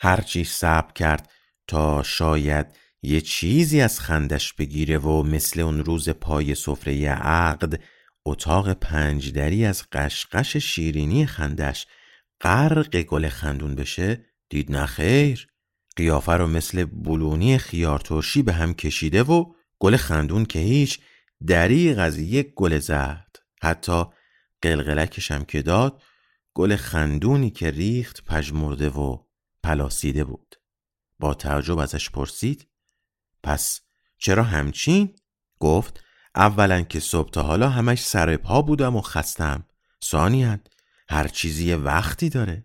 هرچی 0.00 0.44
صبر 0.44 0.92
کرد 0.92 1.30
تا 1.66 2.02
شاید 2.02 2.66
یه 3.02 3.20
چیزی 3.20 3.80
از 3.80 4.00
خندش 4.00 4.52
بگیره 4.52 4.98
و 4.98 5.22
مثل 5.22 5.60
اون 5.60 5.84
روز 5.84 6.08
پای 6.08 6.54
سفره 6.54 7.08
عقد 7.08 7.80
اتاق 8.26 8.72
پنجدری 8.72 9.64
از 9.64 9.90
قشقش 9.92 10.56
شیرینی 10.56 11.26
خندش 11.26 11.86
غرق 12.40 13.02
گل 13.02 13.28
خندون 13.28 13.74
بشه 13.74 14.24
دید 14.48 14.72
نخیر 14.72 15.48
قیافه 15.96 16.32
رو 16.32 16.46
مثل 16.46 16.84
بلونی 16.84 17.58
خیار 17.58 17.98
ترشی 17.98 18.42
به 18.42 18.52
هم 18.52 18.74
کشیده 18.74 19.22
و 19.22 19.52
گل 19.78 19.96
خندون 19.96 20.44
که 20.44 20.58
هیچ 20.58 21.00
دریغ 21.46 21.98
از 21.98 22.18
یک 22.18 22.52
گل 22.54 22.78
زرد. 22.78 23.36
حتی 23.62 24.04
قلقلکش 24.62 25.30
هم 25.30 25.44
که 25.44 25.62
داد 25.62 26.02
گل 26.54 26.76
خندونی 26.76 27.50
که 27.50 27.70
ریخت 27.70 28.24
پژمرده 28.24 28.88
و 28.88 29.18
پلاسیده 29.62 30.24
بود. 30.24 30.54
با 31.18 31.34
تعجب 31.34 31.78
ازش 31.78 32.10
پرسید 32.10 32.68
پس 33.42 33.80
چرا 34.18 34.42
همچین؟ 34.42 35.16
گفت 35.60 36.04
اولا 36.34 36.82
که 36.82 37.00
صبح 37.00 37.30
تا 37.30 37.42
حالا 37.42 37.68
همش 37.68 38.02
سر 38.02 38.36
پا 38.36 38.62
بودم 38.62 38.96
و 38.96 39.00
خستم. 39.00 39.64
ثانیا 40.04 40.58
هر 41.08 41.28
چیزی 41.28 41.74
وقتی 41.74 42.28
داره. 42.28 42.64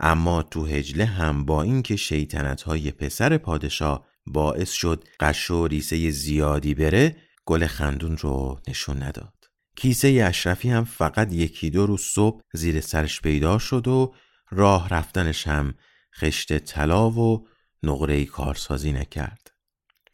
اما 0.00 0.42
تو 0.42 0.66
هجله 0.66 1.04
هم 1.04 1.44
با 1.44 1.62
اینکه 1.62 1.96
شیطنت 1.96 2.62
های 2.62 2.90
پسر 2.90 3.38
پادشاه 3.38 4.06
باعث 4.26 4.70
شد 4.70 5.04
قش 5.20 5.50
و 5.50 5.66
ریسه 5.66 6.10
زیادی 6.10 6.74
بره 6.74 7.16
گل 7.44 7.66
خندون 7.66 8.16
رو 8.16 8.60
نشون 8.68 9.02
نداد. 9.02 9.43
کیسه 9.76 10.24
اشرفی 10.28 10.70
هم 10.70 10.84
فقط 10.84 11.32
یکی 11.32 11.70
دو 11.70 11.86
روز 11.86 12.00
صبح 12.00 12.42
زیر 12.52 12.80
سرش 12.80 13.20
پیدا 13.20 13.58
شد 13.58 13.88
و 13.88 14.14
راه 14.50 14.88
رفتنش 14.88 15.46
هم 15.46 15.74
خشت 16.20 16.58
طلا 16.58 17.10
و 17.10 17.46
نقره 17.82 18.24
کارسازی 18.24 18.92
نکرد. 18.92 19.50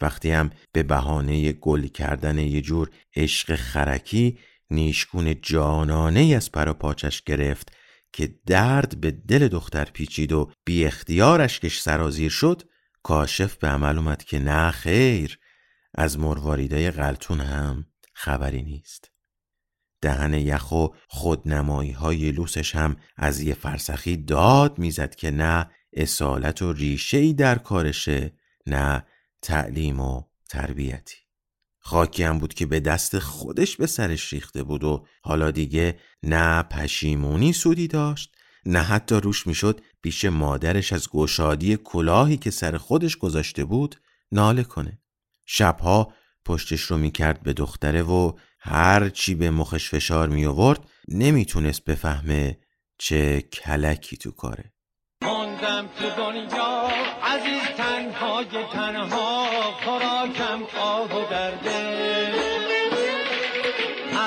وقتی 0.00 0.30
هم 0.30 0.50
به 0.72 0.82
بهانه 0.82 1.52
گل 1.52 1.86
کردن 1.86 2.38
یه 2.38 2.60
جور 2.60 2.90
عشق 3.16 3.54
خرکی 3.54 4.38
نیشگون 4.70 5.40
جانانه 5.40 6.34
از 6.36 6.52
پر 6.52 6.72
پاچش 6.72 7.22
گرفت 7.22 7.72
که 8.12 8.34
درد 8.46 9.00
به 9.00 9.10
دل 9.10 9.48
دختر 9.48 9.84
پیچید 9.84 10.32
و 10.32 10.52
بی 10.64 10.84
اختیارش 10.84 11.60
کش 11.60 11.80
سرازیر 11.80 12.30
شد 12.30 12.62
کاشف 13.02 13.56
به 13.56 13.68
عمل 13.68 13.98
اومد 13.98 14.24
که 14.24 14.38
نه 14.38 14.70
خیر 14.70 15.38
از 15.94 16.18
مرواریدای 16.18 16.90
غلطون 16.90 17.40
هم 17.40 17.86
خبری 18.14 18.62
نیست. 18.62 19.10
دهن 20.02 20.34
یخ 20.34 20.72
و 20.72 20.86
خودنمایی 21.08 21.90
های 21.90 22.32
لوسش 22.32 22.74
هم 22.74 22.96
از 23.16 23.40
یه 23.40 23.54
فرسخی 23.54 24.16
داد 24.16 24.78
می‌زد 24.78 25.14
که 25.14 25.30
نه 25.30 25.70
اصالت 25.92 26.62
و 26.62 26.72
ریشه 26.72 27.32
در 27.32 27.58
کارشه 27.58 28.32
نه 28.66 29.06
تعلیم 29.42 30.00
و 30.00 30.22
تربیتی. 30.48 31.16
خاکی 31.78 32.22
هم 32.22 32.38
بود 32.38 32.54
که 32.54 32.66
به 32.66 32.80
دست 32.80 33.18
خودش 33.18 33.76
به 33.76 33.86
سرش 33.86 34.32
ریخته 34.32 34.62
بود 34.62 34.84
و 34.84 35.06
حالا 35.22 35.50
دیگه 35.50 35.98
نه 36.22 36.62
پشیمونی 36.62 37.52
سودی 37.52 37.88
داشت 37.88 38.36
نه 38.66 38.78
حتی 38.78 39.14
روش 39.14 39.46
می‌شد 39.46 39.80
پیش 40.02 40.24
مادرش 40.24 40.92
از 40.92 41.08
گشادی 41.08 41.76
کلاهی 41.76 42.36
که 42.36 42.50
سر 42.50 42.76
خودش 42.76 43.16
گذاشته 43.16 43.64
بود 43.64 44.00
ناله 44.32 44.62
کنه. 44.62 44.98
شبها 45.46 46.12
پشتش 46.44 46.80
رو 46.80 46.98
می‌کرد 46.98 47.42
به 47.42 47.52
دختره 47.52 48.02
و 48.02 48.32
هر 48.60 49.08
چی 49.08 49.34
به 49.34 49.50
مخش 49.50 49.90
فشار 49.90 50.28
می 50.28 50.46
آورد 50.46 50.80
نمی‌تونست 51.08 51.84
بفهمه 51.84 52.58
چه 52.98 53.40
کلکی 53.40 54.16
تو 54.16 54.30
کاره. 54.30 54.72
موندم 55.22 55.88
تو 55.98 56.10
دنیا 56.10 56.88
عزیز 57.22 57.62
تنهای 57.76 58.64
تنها 58.72 59.46
خوراکم 59.84 60.78
آه 60.78 61.16
و 61.16 61.30
درده. 61.30 62.32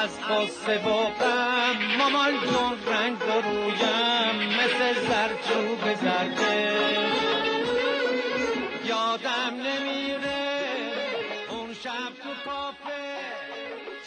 از 0.04 0.20
قصه 0.20 0.78
و 0.78 1.10
غم 1.10 1.98
مامان 1.98 2.32
جون 2.32 2.94
رنگ 2.94 3.18
رویم 3.22 4.50
مثل 4.50 4.94
زرچوب 5.08 5.96
زرده. 5.96 6.78
یادم 8.86 9.54
نمیره 9.56 10.60
اون 11.50 11.74
شب 11.74 12.14
تو 12.24 12.30
کافه 12.46 13.03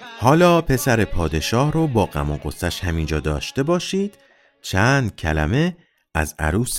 حالا 0.00 0.61
پسر 0.61 1.04
پادشاه 1.04 1.72
رو 1.72 1.87
با 1.87 2.06
غم 2.06 2.30
و 2.30 2.37
غصش 2.37 2.85
همینجا 2.85 3.20
داشته 3.20 3.62
باشید. 3.62 4.18
چند 4.62 5.16
کلمه 5.16 5.76
از 6.14 6.35
عروس 6.38 6.78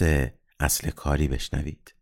اصل 0.59 0.89
کاری 0.89 1.27
بشنوید. 1.27 1.93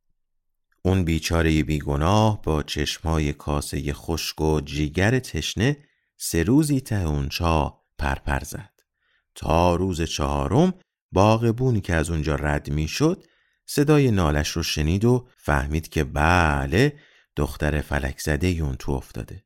اون 0.81 1.03
بیچاره 1.03 1.63
بیگناه 1.63 2.41
با 2.41 2.63
چشمای 2.63 3.33
کاسه 3.33 3.93
خشک 3.93 4.41
و 4.41 4.61
جیگر 4.61 5.19
تشنه 5.19 5.77
سه 6.17 6.43
روزی 6.43 6.81
ته 6.81 7.07
اون 7.07 7.29
چا 7.29 7.81
پرپر 7.97 8.43
زد. 8.43 8.71
تا 9.35 9.75
روز 9.75 10.01
چهارم 10.01 10.73
باغبونی 11.11 11.81
که 11.81 11.95
از 11.95 12.09
اونجا 12.09 12.35
رد 12.35 12.69
می‌شد 12.69 13.23
صدای 13.65 14.11
نالش 14.11 14.49
رو 14.49 14.63
شنید 14.63 15.05
و 15.05 15.27
فهمید 15.37 15.89
که 15.89 16.03
بله 16.03 16.99
دختر 17.35 17.81
فلک 17.81 18.19
زده 18.19 18.47
اون 18.47 18.75
تو 18.75 18.91
افتاده. 18.91 19.44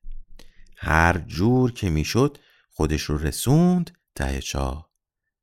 هر 0.81 1.17
جور 1.17 1.71
که 1.71 1.89
می‌شد 1.89 2.37
خودش 2.69 3.01
رو 3.01 3.17
رسوند 3.17 3.97
ته 4.15 4.41
چاه. 4.41 4.89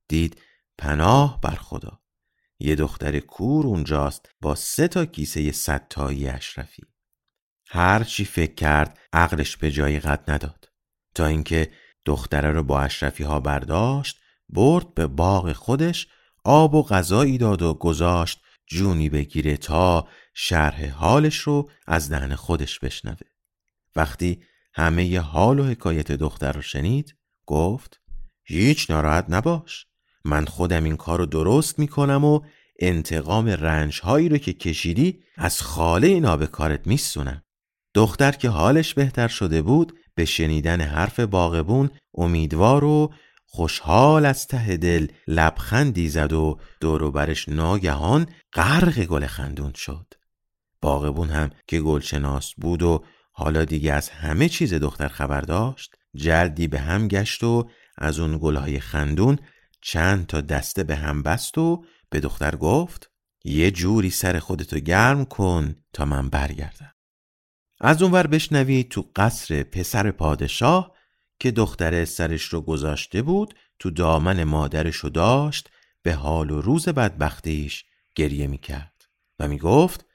دید 0.09 0.41
پناه 0.79 1.41
بر 1.41 1.55
خدا. 1.55 2.01
یه 2.59 2.75
دختر 2.75 3.21
کور 3.21 3.67
اونجاست 3.67 4.29
با 4.41 4.55
سه 4.55 4.89
تا 4.89 5.07
کیسه 5.07 5.53
صد 5.53 5.87
تایی 5.91 6.29
اشرفی. 6.29 6.83
هر 7.69 8.05
چی 8.05 8.25
فکر 8.25 8.55
کرد 8.55 8.99
عقلش 9.13 9.57
به 9.57 9.71
جایی 9.71 10.01
قد 10.01 10.31
نداد. 10.31 10.69
تا 11.15 11.27
اینکه 11.27 11.73
دختره 12.05 12.51
رو 12.51 12.63
با 12.63 12.81
اشرفی 12.81 13.25
ها 13.25 13.41
برداشت 13.41 14.21
برد 14.49 14.95
به 14.95 15.07
باغ 15.07 15.53
خودش 15.53 16.09
آب 16.45 16.75
و 16.75 16.83
غذایی 16.83 17.39
داد 17.39 17.63
و 17.63 17.75
گذاشت 17.75 18.41
جونی 18.67 19.09
بگیره 19.09 19.57
تا 19.57 20.09
شرح 20.35 20.89
حالش 20.89 21.39
رو 21.39 21.71
از 21.87 22.11
دهن 22.11 22.35
خودش 22.35 22.79
بشنوه. 22.79 23.27
وقتی 23.97 24.43
همه 24.77 25.05
ی 25.05 25.17
حال 25.17 25.59
و 25.59 25.65
حکایت 25.65 26.13
دختر 26.13 26.53
رو 26.53 26.63
شنید 26.63 27.17
گفت 27.47 28.01
هیچ 28.45 28.91
ناراحت 28.91 29.25
نباش. 29.29 29.87
من 30.25 30.45
خودم 30.45 30.85
این 30.85 30.97
کار 30.97 31.19
رو 31.19 31.27
درست 31.27 31.79
می‌کنم 31.79 32.25
و 32.25 32.41
انتقام 32.81 33.47
رنج 33.49 34.01
هایی 34.01 34.29
رو 34.29 34.39
که 34.39 34.53
کشیدی 34.53 35.23
از 35.37 35.63
خاله 35.63 36.21
نابکارت 36.21 36.87
میسونم. 36.87 37.43
دختر 37.95 38.33
که 38.33 38.49
حالش 38.49 38.95
بهتر 38.95 39.29
شده 39.29 39.63
بود 39.63 39.99
به 40.15 40.25
شنیدن 40.25 40.81
حرف 40.81 41.21
باغبون 41.21 41.91
امیدوار 42.15 42.85
و 42.85 43.13
خوشحال 43.47 44.27
از 44.27 44.47
ته 44.47 44.77
دل 44.77 45.07
لبخندی 45.27 46.09
زد 46.09 46.33
و 46.33 46.59
دوروبرش 46.81 47.49
ناگهان 47.49 48.27
غرق 48.53 49.05
گل 49.05 49.27
خندون 49.27 49.73
شد. 49.73 50.15
باغبون 50.81 51.29
هم 51.29 51.51
که 51.67 51.81
گلشناس 51.81 52.55
بود 52.55 52.83
و 52.83 53.05
حالا 53.39 53.65
دیگه 53.65 53.93
از 53.93 54.09
همه 54.09 54.49
چیز 54.49 54.75
دختر 54.75 55.09
خبر 55.09 55.41
داشت 55.41 55.95
جلدی 56.15 56.69
به 56.69 56.81
هم 56.81 57.09
گشت 57.09 57.45
و 57.45 57.71
از 57.99 58.19
اون 58.19 58.39
گلهای 58.43 58.81
خندون 58.81 59.39
چند 59.83 60.27
تا 60.27 60.41
دسته 60.41 60.85
به 60.85 60.97
هم 60.97 61.23
بست 61.23 61.59
و 61.59 61.85
به 62.11 62.21
دختر 62.21 62.57
گفت 62.57 63.11
یه 63.45 63.71
جوری 63.71 64.11
سر 64.11 64.39
خودتو 64.39 64.79
گرم 64.79 65.25
کن 65.25 65.77
تا 65.93 66.05
من 66.05 66.29
برگردم. 66.29 66.95
از 67.81 68.03
اونور 68.03 68.27
بشنوید 68.27 68.89
تو 68.89 69.11
قصر 69.17 69.63
پسر 69.63 70.11
پادشاه 70.11 70.93
که 71.39 71.51
دختر 71.51 72.05
سرش 72.05 72.43
رو 72.43 72.61
گذاشته 72.61 73.23
بود 73.23 73.55
تو 73.79 73.91
دامن 73.91 74.45
مادرش 74.45 74.97
رو 74.97 75.11
داشت 75.11 75.71
به 76.03 76.15
حال 76.15 76.51
و 76.51 76.61
روز 76.61 76.89
بدبختیش 76.89 77.85
گریه 78.15 78.47
می‌کرد 78.47 79.05
و 79.39 79.49
می‌گفت 79.49 80.07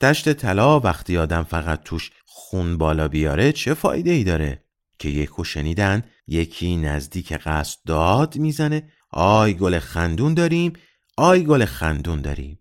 دشت 0.00 0.32
طلا 0.32 0.80
وقتی 0.80 1.18
آدم 1.18 1.42
فقط 1.42 1.82
توش 1.82 2.10
خون 2.30 2.78
بالا 2.78 3.08
بیاره 3.08 3.52
چه 3.52 3.74
فایده 3.74 4.10
ای 4.10 4.24
داره؟ 4.24 4.64
که 4.98 5.08
یکو 5.08 5.44
شنیدن 5.44 6.02
یکی 6.26 6.76
نزدیک 6.76 7.32
قصد 7.32 7.78
داد 7.86 8.36
می‌زنه. 8.36 8.90
آی 9.10 9.54
گل 9.54 9.78
خندون 9.78 10.34
داریم 10.34 10.72
آی 11.16 11.44
گل 11.44 11.64
خندون 11.64 12.20
داریم. 12.20 12.58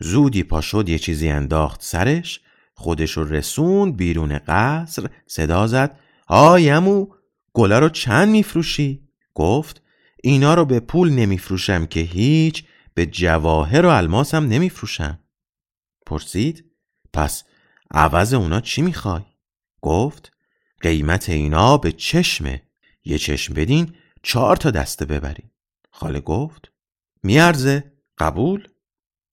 زودی 0.00 0.42
پا 0.42 0.60
شد 0.60 0.88
یه 0.88 0.98
چیزی 0.98 1.28
انداخت 1.28 1.82
سرش. 1.82 2.40
خودش 2.74 3.12
رو 3.12 3.24
رسوند 3.24 3.96
بیرون 3.96 4.38
قصر 4.38 5.10
صدا 5.26 5.66
زد. 5.66 5.98
آی 6.26 6.70
امو 6.70 7.06
گلا 7.52 7.78
رو 7.78 7.88
چند 7.88 8.28
میفروشی؟ 8.28 9.08
گفت 9.34 9.82
اینا 10.22 10.54
رو 10.54 10.64
به 10.64 10.80
پول 10.80 11.10
نمیفروشم 11.10 11.86
که 11.86 12.00
هیچ 12.00 12.64
به 12.94 13.06
جواهر 13.06 13.86
و 13.86 13.88
الماسم 13.88 14.46
نمیفروشم. 14.46 15.18
پرسید 16.06 16.64
پس 17.12 17.44
عوض 17.94 18.34
اونا 18.34 18.60
چی 18.60 18.82
می‌خوای؟ 18.82 19.22
گفت 19.80 20.32
قیمت 20.80 21.28
اینا 21.28 21.76
به 21.76 21.92
چشمه 21.92 22.62
یه 23.04 23.18
چشم 23.18 23.54
بدین 23.54 23.94
چهار 24.22 24.56
تا 24.56 24.70
دسته 24.70 25.04
ببرین 25.04 25.50
خاله 25.90 26.20
گفت 26.20 26.72
میارزه 27.22 27.92
قبول؟ 28.18 28.68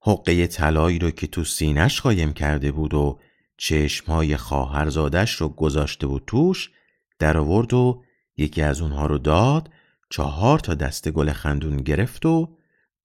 حقه 0.02 0.48
طلایی 0.48 1.00
رو 1.00 1.12
که 1.12 1.28
تو 1.28 1.44
سینش 1.44 2.02
قایم 2.02 2.34
کرده 2.34 2.72
بود 2.72 2.94
و 2.94 3.20
چشمهای 3.58 4.38
خواهرزادش 4.38 5.34
رو 5.34 5.50
گذاشته 5.50 6.08
بود 6.08 6.24
توش 6.28 6.72
در 7.20 7.38
آورد 7.38 7.74
و 7.74 8.04
یکی 8.38 8.62
از 8.62 8.82
اونها 8.82 9.06
رو 9.06 9.18
داد 9.18 9.70
چهار 10.10 10.60
تا 10.60 10.74
دسته 10.74 11.12
گل 11.12 11.32
خندون 11.32 11.78
گرفت 11.78 12.26
و 12.26 12.58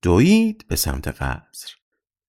دوید 0.03 0.65
به 0.69 0.77
سمت 0.77 1.09
قصر 1.09 1.75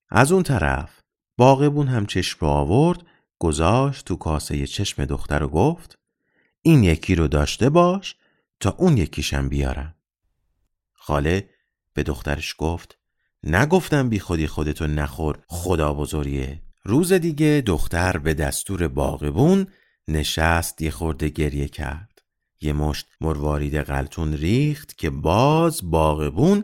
از 0.09 0.31
اون 0.31 0.43
طرف 0.43 1.01
باغبون 1.37 1.87
هم 1.87 2.05
چشم 2.05 2.37
رو 2.41 2.47
آورد 2.47 3.03
گذاشت 3.39 4.05
تو 4.05 4.15
کاسه 4.15 4.67
چشم 4.67 5.05
دختر 5.05 5.43
و 5.43 5.47
گفت 5.47 5.99
این 6.61 6.83
یکی 6.83 7.15
رو 7.15 7.27
داشته 7.27 7.69
باش 7.69 8.15
تا 8.59 8.75
اون 8.77 8.97
یکیشم 8.97 9.49
بیارم. 9.49 9.95
خاله 10.93 11.49
به 11.93 12.03
دخترش 12.03 12.55
گفت 12.57 12.97
نگفتم 13.43 14.09
بی 14.09 14.19
خودی 14.19 14.47
خودتو 14.47 14.87
نخور 14.87 15.39
خدا 15.47 15.93
بزرگیه 15.93 16.61
روز 16.83 17.13
دیگه 17.13 17.63
دختر 17.65 18.17
به 18.17 18.33
دستور 18.33 18.87
باغبون 18.87 19.67
نشست 20.07 20.81
یه 20.81 20.91
خورده 20.91 21.29
گریه 21.29 21.67
کرد. 21.67 22.21
یه 22.61 22.73
مشت 22.73 23.07
مروارید 23.21 23.75
قلتون 23.75 24.33
ریخت 24.33 24.97
که 24.97 25.09
باز 25.09 25.91
باغبون 25.91 26.63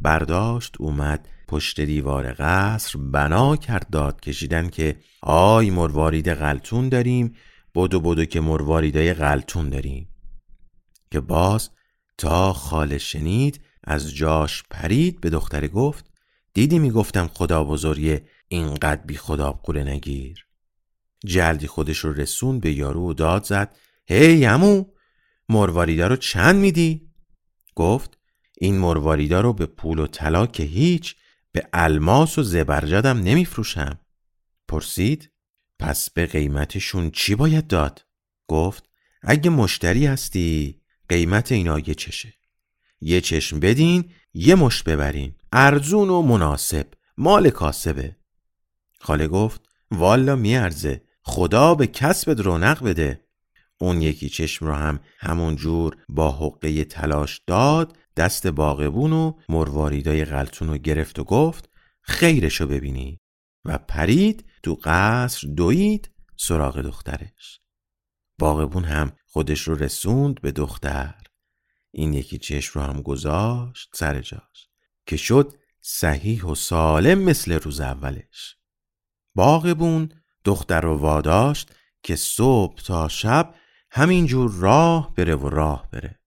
برداشت 0.00 0.74
اومد 0.78 1.28
پشت 1.48 1.80
دیوار 1.80 2.32
قصر 2.32 2.98
بنا 2.98 3.56
کرد 3.56 3.90
داد 3.90 4.20
کشیدن 4.20 4.68
که 4.68 4.96
آی 5.22 5.70
مروارید 5.70 6.28
قلتون 6.28 6.88
داریم 6.88 7.34
بدو 7.74 8.00
بدو 8.00 8.24
که 8.24 8.40
مرواریدای 8.40 9.14
قلتون 9.14 9.68
داریم 9.68 10.08
که 11.10 11.20
باز 11.20 11.70
تا 12.18 12.52
خاله 12.52 12.98
شنید 12.98 13.60
از 13.84 14.14
جاش 14.14 14.62
پرید 14.70 15.20
به 15.20 15.30
دختره 15.30 15.68
گفت 15.68 16.10
دیدی 16.54 16.78
می‌گفتم 16.78 17.26
خدا 17.26 17.64
بزرگه 17.64 18.24
اینقدر 18.48 19.02
بی 19.06 19.16
خدا 19.16 19.52
قوله 19.52 19.84
نگیر 19.84 20.46
جلدی 21.26 21.66
خودش 21.66 21.98
رو 21.98 22.12
رسون 22.12 22.60
به 22.60 22.72
یارو 22.72 23.10
و 23.10 23.12
داد 23.12 23.44
زد 23.44 23.76
هی 24.06 24.46
امو 24.46 24.84
مرواریدا 25.48 26.06
رو 26.06 26.16
چند 26.16 26.56
میدی؟ 26.56 27.10
گفت 27.74 28.18
این 28.60 28.78
مرواریدا 28.78 29.40
رو 29.40 29.52
به 29.52 29.66
پول 29.66 29.98
و 29.98 30.06
طلا 30.06 30.46
که 30.46 30.62
هیچ 30.62 31.16
به 31.58 31.68
الماس 31.72 32.38
و 32.38 32.42
زبرجدم 32.42 33.18
نمیفروشم. 33.18 33.98
پرسید 34.68 35.30
پس 35.78 36.10
به 36.10 36.26
قیمتشون 36.26 37.10
چی 37.10 37.34
باید 37.34 37.66
داد؟ 37.66 38.04
گفت 38.48 38.84
اگه 39.22 39.50
مشتری 39.50 40.06
هستی 40.06 40.80
قیمت 41.08 41.52
اینا 41.52 41.78
یه 41.78 41.94
چشه. 41.94 42.34
یه 43.00 43.20
چشم 43.20 43.60
بدین 43.60 44.10
یه 44.34 44.54
مشت 44.54 44.84
ببرین. 44.84 45.34
ارزون 45.52 46.10
و 46.10 46.22
مناسب. 46.22 46.86
مال 47.16 47.50
کاسبه. 47.50 48.16
خاله 49.00 49.28
گفت 49.28 49.60
والا 49.90 50.36
میارزه. 50.36 51.02
خدا 51.22 51.74
به 51.74 51.86
کسبت 51.86 52.40
رونق 52.40 52.84
بده. 52.84 53.24
اون 53.78 54.02
یکی 54.02 54.28
چشم 54.28 54.66
رو 54.66 54.72
هم 54.72 55.00
همون 55.18 55.56
جور 55.56 55.96
با 56.08 56.30
حقه 56.30 56.84
تلاش 56.84 57.40
داد 57.46 57.96
دست 58.18 58.46
باغبون 58.46 59.12
و 59.12 59.32
مرواریدای 59.48 60.24
غلطون 60.24 60.68
رو 60.68 60.78
گرفت 60.78 61.18
و 61.18 61.24
گفت 61.24 61.70
خیرشو 62.00 62.66
ببینی. 62.66 63.20
و 63.64 63.78
پرید 63.78 64.44
تو 64.62 64.78
قصر 64.84 65.48
دوید 65.48 66.10
سراغ 66.36 66.80
دخترش. 66.80 67.60
باغبون 68.38 68.84
هم 68.84 69.12
خودش 69.26 69.60
رو 69.60 69.74
رسوند 69.74 70.40
به 70.40 70.52
دختر. 70.52 71.14
این 71.90 72.12
یکی 72.12 72.38
چشم 72.38 72.80
رو 72.80 72.86
هم 72.86 73.02
گذاشت 73.02 73.90
سر 73.94 74.20
جاش 74.20 74.68
که 75.06 75.16
شد 75.16 75.54
صحیح 75.80 76.44
و 76.44 76.54
سالم 76.54 77.18
مثل 77.18 77.52
روز 77.52 77.80
اولش. 77.80 78.56
باغبون 79.34 80.12
دختر 80.44 80.80
رو 80.80 80.96
واداشت 80.96 81.72
که 82.02 82.16
صبح 82.16 82.82
تا 82.82 83.08
شب 83.08 83.54
همینجور 83.90 84.52
راه 84.52 85.14
بره 85.14 85.36
و 85.36 85.48
راه 85.48 85.90
بره. 85.90 86.17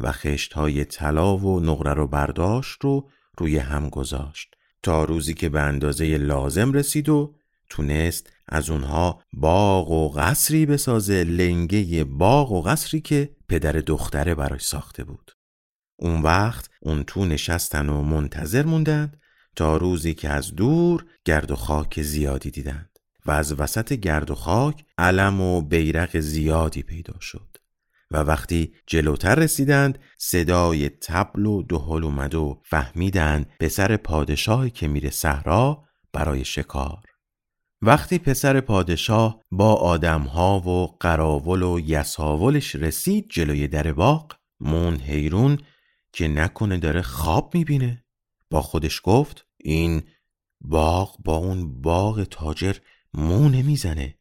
و 0.00 0.12
خشت 0.12 0.52
های 0.52 0.84
طلا 0.84 1.36
و 1.36 1.60
نقره 1.60 1.94
رو 1.94 2.06
برداشت 2.06 2.84
رو 2.84 3.10
روی 3.38 3.58
هم 3.58 3.88
گذاشت. 3.88 4.54
تا 4.82 5.04
روزی 5.04 5.34
که 5.34 5.48
به 5.48 5.60
اندازه 5.60 6.18
لازم 6.18 6.72
رسید 6.72 7.08
و 7.08 7.34
تونست 7.70 8.32
از 8.48 8.70
اونها 8.70 9.22
باغ 9.32 9.90
و 9.90 10.08
قصری 10.08 10.66
بسازه 10.66 11.24
لنگه 11.24 12.04
باغ 12.04 12.52
و 12.52 12.62
قصری 12.62 13.00
که 13.00 13.36
پدر 13.48 13.72
دختره 13.72 14.34
براش 14.34 14.62
ساخته 14.62 15.04
بود. 15.04 15.32
اون 15.96 16.22
وقت 16.22 16.70
اون 16.80 17.04
تو 17.04 17.24
نشستن 17.24 17.88
و 17.88 18.02
منتظر 18.02 18.62
موندند 18.62 19.20
تا 19.56 19.76
روزی 19.76 20.14
که 20.14 20.28
از 20.28 20.54
دور 20.54 21.06
گرد 21.24 21.50
و 21.50 21.56
خاک 21.56 22.02
زیادی 22.02 22.50
دیدند 22.50 22.98
و 23.26 23.30
از 23.30 23.60
وسط 23.60 23.92
گرد 23.92 24.30
و 24.30 24.34
خاک 24.34 24.84
علم 24.98 25.40
و 25.40 25.60
بیرق 25.62 26.18
زیادی 26.18 26.82
پیدا 26.82 27.14
شد. 27.20 27.49
و 28.10 28.16
وقتی 28.16 28.74
جلوتر 28.86 29.34
رسیدند 29.34 29.98
صدای 30.18 30.88
تبل 30.88 31.46
و 31.46 31.62
دهل 31.62 32.04
اومد 32.04 32.34
و 32.34 32.60
فهمیدند 32.64 33.52
پسر 33.60 33.96
پادشاهی 33.96 34.70
که 34.70 34.88
میره 34.88 35.10
صحرا 35.10 35.84
برای 36.12 36.44
شکار. 36.44 37.02
وقتی 37.82 38.18
پسر 38.18 38.60
پادشاه 38.60 39.40
با 39.50 39.74
آدمها 39.74 40.60
و 40.60 40.96
قراول 41.00 41.62
و 41.62 41.80
یساولش 41.80 42.76
رسید 42.76 43.26
جلوی 43.30 43.68
در 43.68 43.92
باغ 43.92 44.32
مون 44.60 44.96
حیرون 44.96 45.58
که 46.12 46.28
نکنه 46.28 46.76
داره 46.76 47.02
خواب 47.02 47.54
می‌بینه. 47.54 48.04
با 48.50 48.62
خودش 48.62 49.00
گفت 49.04 49.46
این 49.56 50.02
باغ 50.60 51.16
با 51.24 51.36
اون 51.36 51.80
باغ 51.82 52.24
تاجر 52.24 52.76
مو 53.14 53.48
نمی‌زنه. 53.48 54.18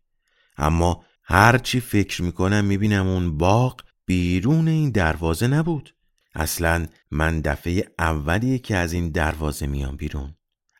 اما 0.57 1.03
هرچی 1.31 1.79
فکر 1.79 2.21
می‌کنم 2.21 2.65
می‌بینم 2.65 3.07
اون 3.07 3.37
باغ 3.37 3.81
بیرون 4.05 4.67
این 4.67 4.89
دروازه 4.89 5.47
نبود. 5.47 5.95
اصلا 6.35 6.85
من 7.11 7.41
دفعه 7.41 7.85
اولیه 7.99 8.59
که 8.59 8.75
از 8.75 8.93
این 8.93 9.09
دروازه 9.09 9.67
میام 9.67 9.95
بیرون. 9.95 10.35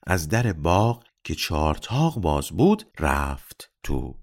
از 0.08 0.30
در 0.30 0.54
باغ 0.54 1.04
که 1.24 1.36
چارتاق 1.36 2.20
باز 2.20 2.50
بود 2.50 2.84
رفت 3.00 3.72
تو. 3.84 4.16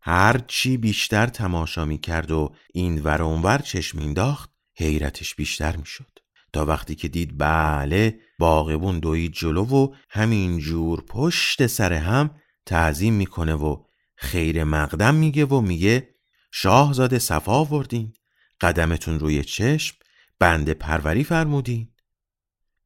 هر 0.00 0.40
چی 0.46 0.76
بیشتر 0.76 1.26
تماشا 1.26 1.84
می 1.84 1.98
کرد 1.98 2.30
و 2.30 2.54
این 2.74 3.02
ور 3.02 3.22
اونور 3.22 3.58
چشم 3.58 3.98
مینداخت 3.98 4.50
حیرتش 4.76 5.34
بیشتر 5.34 5.76
می‌شد. 5.76 6.18
تا 6.52 6.64
وقتی 6.66 6.94
که 6.94 7.08
دید 7.08 7.38
بله 7.38 8.18
باغبون 8.38 8.98
دوید 8.98 9.32
جلو 9.32 9.64
و 9.64 9.94
همین 10.10 10.58
جور 10.58 11.00
پشت 11.00 11.66
سر 11.66 11.92
هم 11.92 12.30
تعظیم 12.66 13.14
می‌کنه 13.14 13.54
و 13.54 13.84
خیر 14.16 14.64
مقدم 14.64 15.14
میگه 15.14 15.44
و 15.44 15.60
میگه 15.60 16.14
شاهزاده 16.52 17.18
صفا 17.18 17.52
آوردین 17.52 18.12
قدمتون 18.60 19.18
روی 19.18 19.44
چشم 19.44 19.96
بنده 20.38 20.74
پروری 20.74 21.24
فرمودین. 21.24 21.94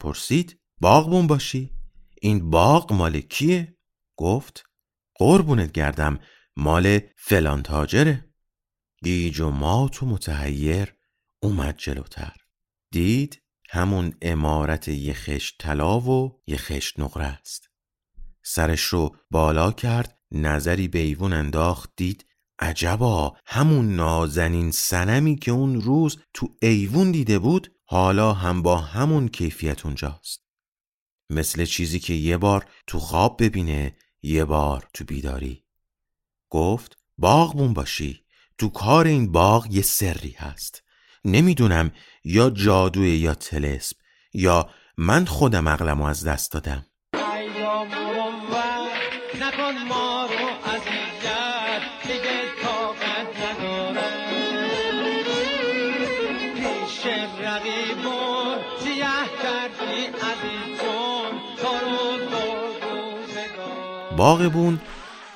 پرسید 0.01 0.61
باغبون 0.81 1.27
باشی؟ 1.27 1.71
این 2.21 2.51
باغ 2.51 2.93
مال 2.93 3.21
کیه؟ 3.21 3.77
گفت 4.17 4.65
قربونت 5.15 5.73
گردم 5.73 6.19
مال 6.57 7.01
فلان 7.17 7.63
تاجره. 7.63 8.25
گیج 9.03 9.41
و 9.41 9.51
مات 9.51 10.03
و 10.03 10.07
متحیر 10.07 10.95
اومد 11.41 11.77
جلوتر. 11.77 12.37
دید 12.91 13.43
همون 13.71 14.15
امارت 14.23 14.89
یه 14.89 15.15
خشت 15.15 15.59
طلا 15.59 16.01
و 16.01 16.43
یه 16.47 16.57
خشت 16.57 17.01
نقره 17.01 17.25
است. 17.25 17.69
سرش 18.43 18.81
رو 18.81 19.17
بالا 19.31 19.73
کرد 19.73 20.18
نظری 20.33 20.89
به 20.89 20.99
ایوون 20.99 21.33
انداخت 21.33 21.91
دید 21.97 22.25
عجبا 22.59 23.37
همون 23.47 23.97
نازنین 23.97 24.71
سنمی 24.71 25.37
که 25.37 25.51
اون 25.51 25.81
روز 25.81 26.19
تو 26.35 26.55
ایوون 26.63 27.11
دیده 27.11 27.39
بود 27.39 27.73
حالا 27.85 28.33
هم 28.33 28.63
با 28.63 28.79
همون 28.79 29.29
کیفیت 29.29 29.87
اونجاست. 29.87 30.45
مثل 31.31 31.65
چیزی 31.65 31.99
که 31.99 32.15
یه 32.15 32.37
بار 32.37 32.67
تو 32.87 32.99
خواب 32.99 33.43
ببینه 33.43 33.97
یه 34.23 34.45
بار 34.45 34.89
تو 34.95 35.05
بیداری. 35.05 35.65
گفت 36.51 36.99
باغبون 37.19 37.75
باشی. 37.75 38.25
تو 38.59 38.69
کار 38.69 39.07
این 39.07 39.33
باغ 39.33 39.67
یه 39.71 39.83
سری 39.83 40.31
هست. 40.39 40.83
نمی‌دونم 41.25 41.91
یا 42.25 42.51
جادوه 42.51 43.09
یا 43.09 43.35
تلسم 43.35 43.97
یا 44.33 44.71
من 44.97 45.25
خودم 45.25 45.69
عقلمو 45.69 46.05
از 46.05 46.25
دست 46.25 46.53
دادم. 46.53 46.87
باغبون 64.19 64.81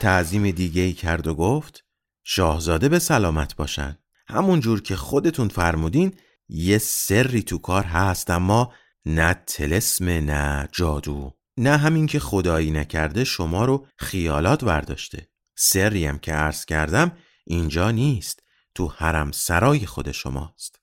تعظیم 0.01 0.51
دیگه 0.51 0.83
ای 0.83 0.93
کرد 0.93 1.27
و 1.27 1.35
گفت 1.35 1.85
شاهزاده 2.25 2.89
به 2.89 2.99
سلامت 2.99 3.57
باشن. 3.57 3.99
همون 4.29 4.61
جور 4.61 4.83
که 4.83 4.97
خودتون 4.97 5.49
فرمودین 5.49 6.15
یه 6.49 6.79
سری 6.79 7.43
تو 7.43 7.59
کار 7.59 7.85
هست 7.85 8.31
اما 8.31 8.73
نه 9.07 9.35
تلسم 9.47 10.09
نه 10.09 10.69
جادو. 10.73 11.33
نه 11.57 11.77
همین 11.77 12.07
که 12.07 12.19
خدایی 12.19 12.71
نکرده 12.71 13.25
شما 13.25 13.65
رو 13.65 13.87
خیالات 13.99 14.63
ورداشته. 14.63 15.29
سری 15.57 16.07
هم 16.07 16.19
که 16.19 16.33
عرض 16.33 16.65
کردم 16.65 17.13
اینجا 17.47 17.91
نیست. 17.91 18.43
تو 18.75 18.93
حرم 18.97 19.31
سرای 19.33 19.87
خود 19.87 20.13
شماست. 20.13 20.81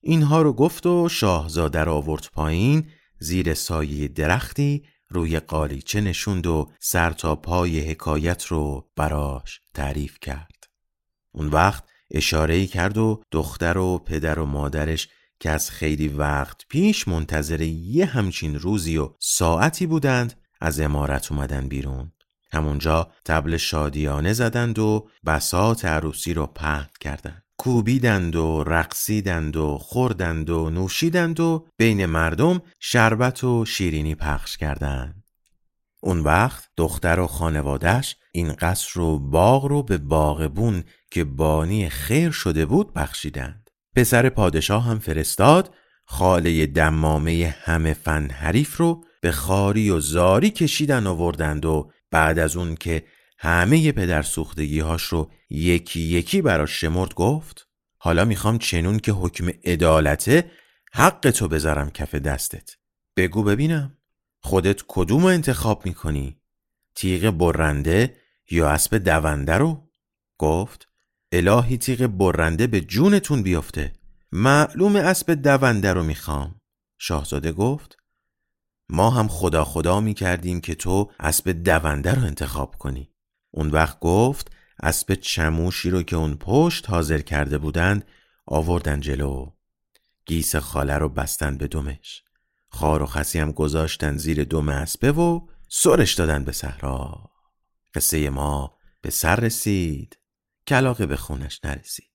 اینها 0.00 0.42
رو 0.42 0.52
گفت 0.52 0.86
و 0.86 1.08
شاهزاده 1.08 1.80
رو 1.80 1.92
آورد 1.92 2.28
پایین 2.32 2.88
زیر 3.18 3.54
سایه 3.54 4.08
درختی 4.08 4.84
روی 5.12 5.40
قالیچه 5.40 6.00
نشوند 6.00 6.46
و 6.46 6.70
سر 6.80 7.10
تا 7.10 7.36
پای 7.36 7.80
حکایت 7.80 8.44
رو 8.44 8.90
براش 8.96 9.60
تعریف 9.74 10.18
کرد. 10.20 10.68
اون 11.32 11.46
وقت 11.46 11.84
اشاره 12.10 12.66
کرد 12.66 12.98
و 12.98 13.22
دختر 13.30 13.78
و 13.78 13.98
پدر 13.98 14.38
و 14.38 14.46
مادرش 14.46 15.08
که 15.40 15.50
از 15.50 15.70
خیلی 15.70 16.08
وقت 16.08 16.62
پیش 16.68 17.08
منتظر 17.08 17.60
یه 17.60 18.06
همچین 18.06 18.58
روزی 18.58 18.98
و 18.98 19.10
ساعتی 19.18 19.86
بودند 19.86 20.40
از 20.60 20.80
امارت 20.80 21.32
اومدن 21.32 21.68
بیرون. 21.68 22.12
همونجا 22.52 23.12
تبل 23.24 23.56
شادیانه 23.56 24.32
زدند 24.32 24.78
و 24.78 25.08
بسات 25.26 25.84
عروسی 25.84 26.34
رو 26.34 26.46
پهن 26.46 26.88
کردند. 27.00 27.41
کوبیدند 27.58 28.36
و 28.36 28.64
رقصیدند 28.64 29.56
و 29.56 29.78
خوردند 29.78 30.50
و 30.50 30.70
نوشیدند 30.70 31.40
و 31.40 31.66
بین 31.78 32.06
مردم 32.06 32.62
شربت 32.80 33.44
و 33.44 33.64
شیرینی 33.64 34.14
پخش 34.14 34.56
کردند. 34.56 35.24
اون 36.02 36.20
وقت 36.20 36.68
دختر 36.76 37.20
و 37.20 37.26
خانوادش 37.26 38.16
این 38.32 38.52
قصر 38.52 39.00
و 39.00 39.18
باغ 39.18 39.64
رو 39.64 39.82
به 39.82 39.98
باغبون 39.98 40.84
که 41.10 41.24
بانی 41.24 41.88
خیر 41.88 42.30
شده 42.30 42.66
بود 42.66 42.92
بخشیدند. 42.92 43.70
پسر 43.96 44.28
پادشاه 44.28 44.84
هم 44.84 44.98
فرستاد 44.98 45.74
خاله 46.04 46.66
دمامه 46.66 47.54
همه 47.62 47.94
فن 47.94 48.30
حریف 48.30 48.76
رو 48.76 49.04
به 49.20 49.32
خاری 49.32 49.90
و 49.90 50.00
زاری 50.00 50.50
کشیدن 50.50 51.06
آوردند 51.06 51.64
و 51.64 51.90
بعد 52.10 52.38
از 52.38 52.56
اون 52.56 52.74
که 52.74 53.04
همه 53.44 53.92
پدر 53.92 54.22
سوختگیهاش 54.22 55.02
رو 55.02 55.30
یکی 55.50 56.00
یکی 56.00 56.42
براش 56.42 56.80
شمرد 56.80 57.14
گفت. 57.14 57.68
حالا 57.98 58.24
می‌خوام 58.24 58.58
چنون 58.58 58.98
که 58.98 59.12
حکم 59.12 59.48
عدالته 59.64 60.50
حق 60.92 61.30
تو 61.30 61.48
بذارم 61.48 61.90
کف 61.90 62.14
دستت. 62.14 62.70
بگو 63.16 63.42
ببینم. 63.42 63.96
خودت 64.40 64.82
کدوم 64.88 65.24
انتخاب 65.24 65.86
می‌کنی؟ 65.86 66.40
تیغ 66.94 67.30
برنده 67.30 68.16
یا 68.50 68.68
اسب 68.70 68.96
دونده 68.96 69.54
رو؟ 69.54 69.90
گفت. 70.38 70.88
الهی 71.32 71.78
تیغ 71.78 72.06
برنده 72.06 72.66
به 72.66 72.80
جونتون 72.80 73.42
بیفته. 73.42 73.92
معلوم 74.32 74.96
اسب 74.96 75.30
دونده 75.34 75.92
رو 75.92 76.02
می‌خوام. 76.02 76.60
شاهزاده 76.98 77.52
گفت. 77.52 77.96
ما 78.88 79.10
هم 79.10 79.28
خدا 79.28 79.64
خدا 79.64 80.00
می‌کردیم 80.00 80.60
که 80.60 80.74
تو 80.74 81.10
اسب 81.20 81.50
دونده 81.50 82.14
رو 82.14 82.22
انتخاب 82.22 82.76
کنی. 82.78 83.11
اون 83.52 83.70
وقت 83.70 84.00
گفت 84.00 84.52
اسب 84.82 85.14
چموشی 85.14 85.90
رو 85.90 86.02
که 86.02 86.16
اون 86.16 86.36
پشت 86.36 86.90
حاضر 86.90 87.18
کرده 87.18 87.58
بودند 87.58 88.04
آوردن 88.46 89.00
جلو. 89.00 89.52
گیس 90.26 90.56
خاله 90.56 90.98
رو 90.98 91.08
بستن 91.08 91.58
به 91.58 91.68
دمش 91.68 92.22
خار 92.68 93.02
و 93.02 93.06
خسی 93.06 93.38
هم 93.38 93.52
گذاشتن 93.52 94.16
زیر 94.16 94.44
دم 94.44 94.68
اسبه 94.68 95.12
و 95.12 95.46
سرش 95.68 96.14
دادن 96.14 96.44
به 96.44 96.52
صحرا. 96.52 97.30
قصه 97.94 98.30
ما 98.30 98.78
به 99.00 99.10
سر 99.10 99.36
رسید. 99.36 100.18
کلاقه 100.66 101.06
به 101.06 101.16
خونش 101.16 101.60
نرسید. 101.64 102.11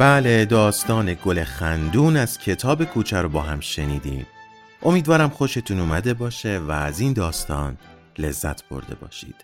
بله 0.00 0.44
داستان 0.44 1.14
گل 1.14 1.44
خندون 1.44 2.16
از 2.16 2.38
کتاب 2.38 2.84
کوچه 2.84 3.22
رو 3.22 3.28
با 3.28 3.42
هم 3.42 3.60
شنیدیم. 3.60 4.26
امیدوارم 4.82 5.28
خوشتون 5.28 5.80
اومده 5.80 6.14
باشه 6.14 6.58
و 6.58 6.70
از 6.70 7.00
این 7.00 7.12
داستان 7.12 7.78
لذت 8.18 8.68
برده 8.68 8.94
باشید. 8.94 9.34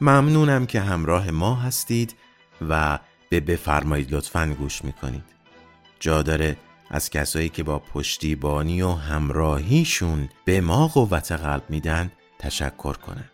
ممنونم 0.00 0.66
که 0.66 0.80
همراه 0.80 1.30
ما 1.30 1.54
هستید 1.54 2.14
و 2.68 2.98
به 3.30 3.40
بفرمایید 3.40 4.14
لطفا 4.14 4.54
گوش 4.58 4.84
می‌کنید. 4.84 5.24
جا 6.00 6.22
داره 6.22 6.56
از 6.90 7.10
کسایی 7.10 7.48
که 7.48 7.62
با 7.62 7.78
پشتیبانی 7.78 8.82
و 8.82 8.92
همراهیشون 8.92 10.28
به 10.44 10.60
ما 10.60 10.88
قوت 10.88 11.32
قلب 11.32 11.62
میدن 11.68 12.12
تشکر 12.38 12.94
کنم. 12.94 13.30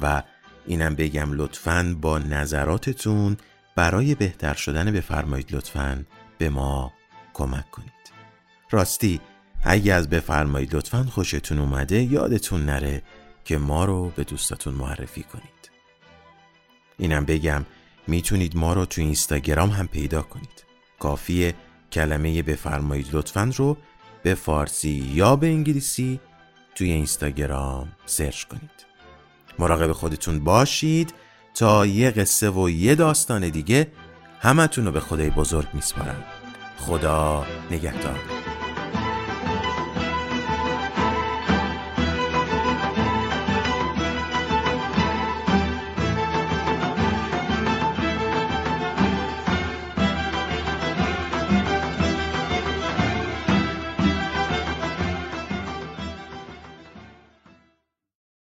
و 0.00 0.22
اینم 0.66 0.94
بگم 0.94 1.32
لطفا 1.32 1.96
با 2.00 2.18
نظراتتون 2.18 3.36
برای 3.74 4.14
بهتر 4.14 4.54
شدن 4.54 4.92
بفرمایید 4.92 5.54
لطفا 5.54 6.04
به 6.38 6.50
ما 6.50 6.92
کمک 7.34 7.70
کنید. 7.70 7.92
راستی 8.70 9.20
اگه 9.64 9.94
از 9.94 10.08
بفرمایید 10.08 10.76
لطفا 10.76 11.06
خوشتون 11.10 11.58
اومده 11.58 12.02
یادتون 12.02 12.64
نره 12.64 13.02
که 13.44 13.58
ما 13.58 13.84
رو 13.84 14.08
به 14.16 14.24
دوستاتون 14.24 14.74
معرفی 14.74 15.22
کنید. 15.22 15.70
اینم 16.98 17.24
بگم 17.24 17.64
می‌تونید 18.06 18.56
ما 18.56 18.72
رو 18.72 18.86
تو 18.86 19.00
اینستاگرام 19.00 19.70
هم 19.70 19.88
پیدا 19.88 20.22
کنید. 20.22 20.64
کافیه 20.98 21.54
کلمه 21.92 22.42
بفرمایید 22.42 23.08
لطفا 23.12 23.50
رو 23.56 23.76
به 24.22 24.34
فارسی 24.34 25.10
یا 25.14 25.36
به 25.36 25.46
انگلیسی 25.46 26.20
توی 26.74 26.90
اینستاگرام 26.90 27.92
سرچ 28.06 28.44
کنید. 28.44 28.86
مراقب 29.58 29.92
خودتون 29.92 30.44
باشید. 30.44 31.14
تا 31.54 31.86
یه 31.86 32.10
قصه 32.10 32.50
و 32.50 32.70
یه 32.70 32.94
داستان 32.94 33.48
دیگه 33.48 33.86
همتون 34.40 34.86
رو 34.86 34.92
به 34.92 35.00
خدای 35.00 35.30
بزرگ 35.30 35.68
میسپارم. 35.74 36.24
خدا 36.78 37.46
نگهدار. 37.70 38.41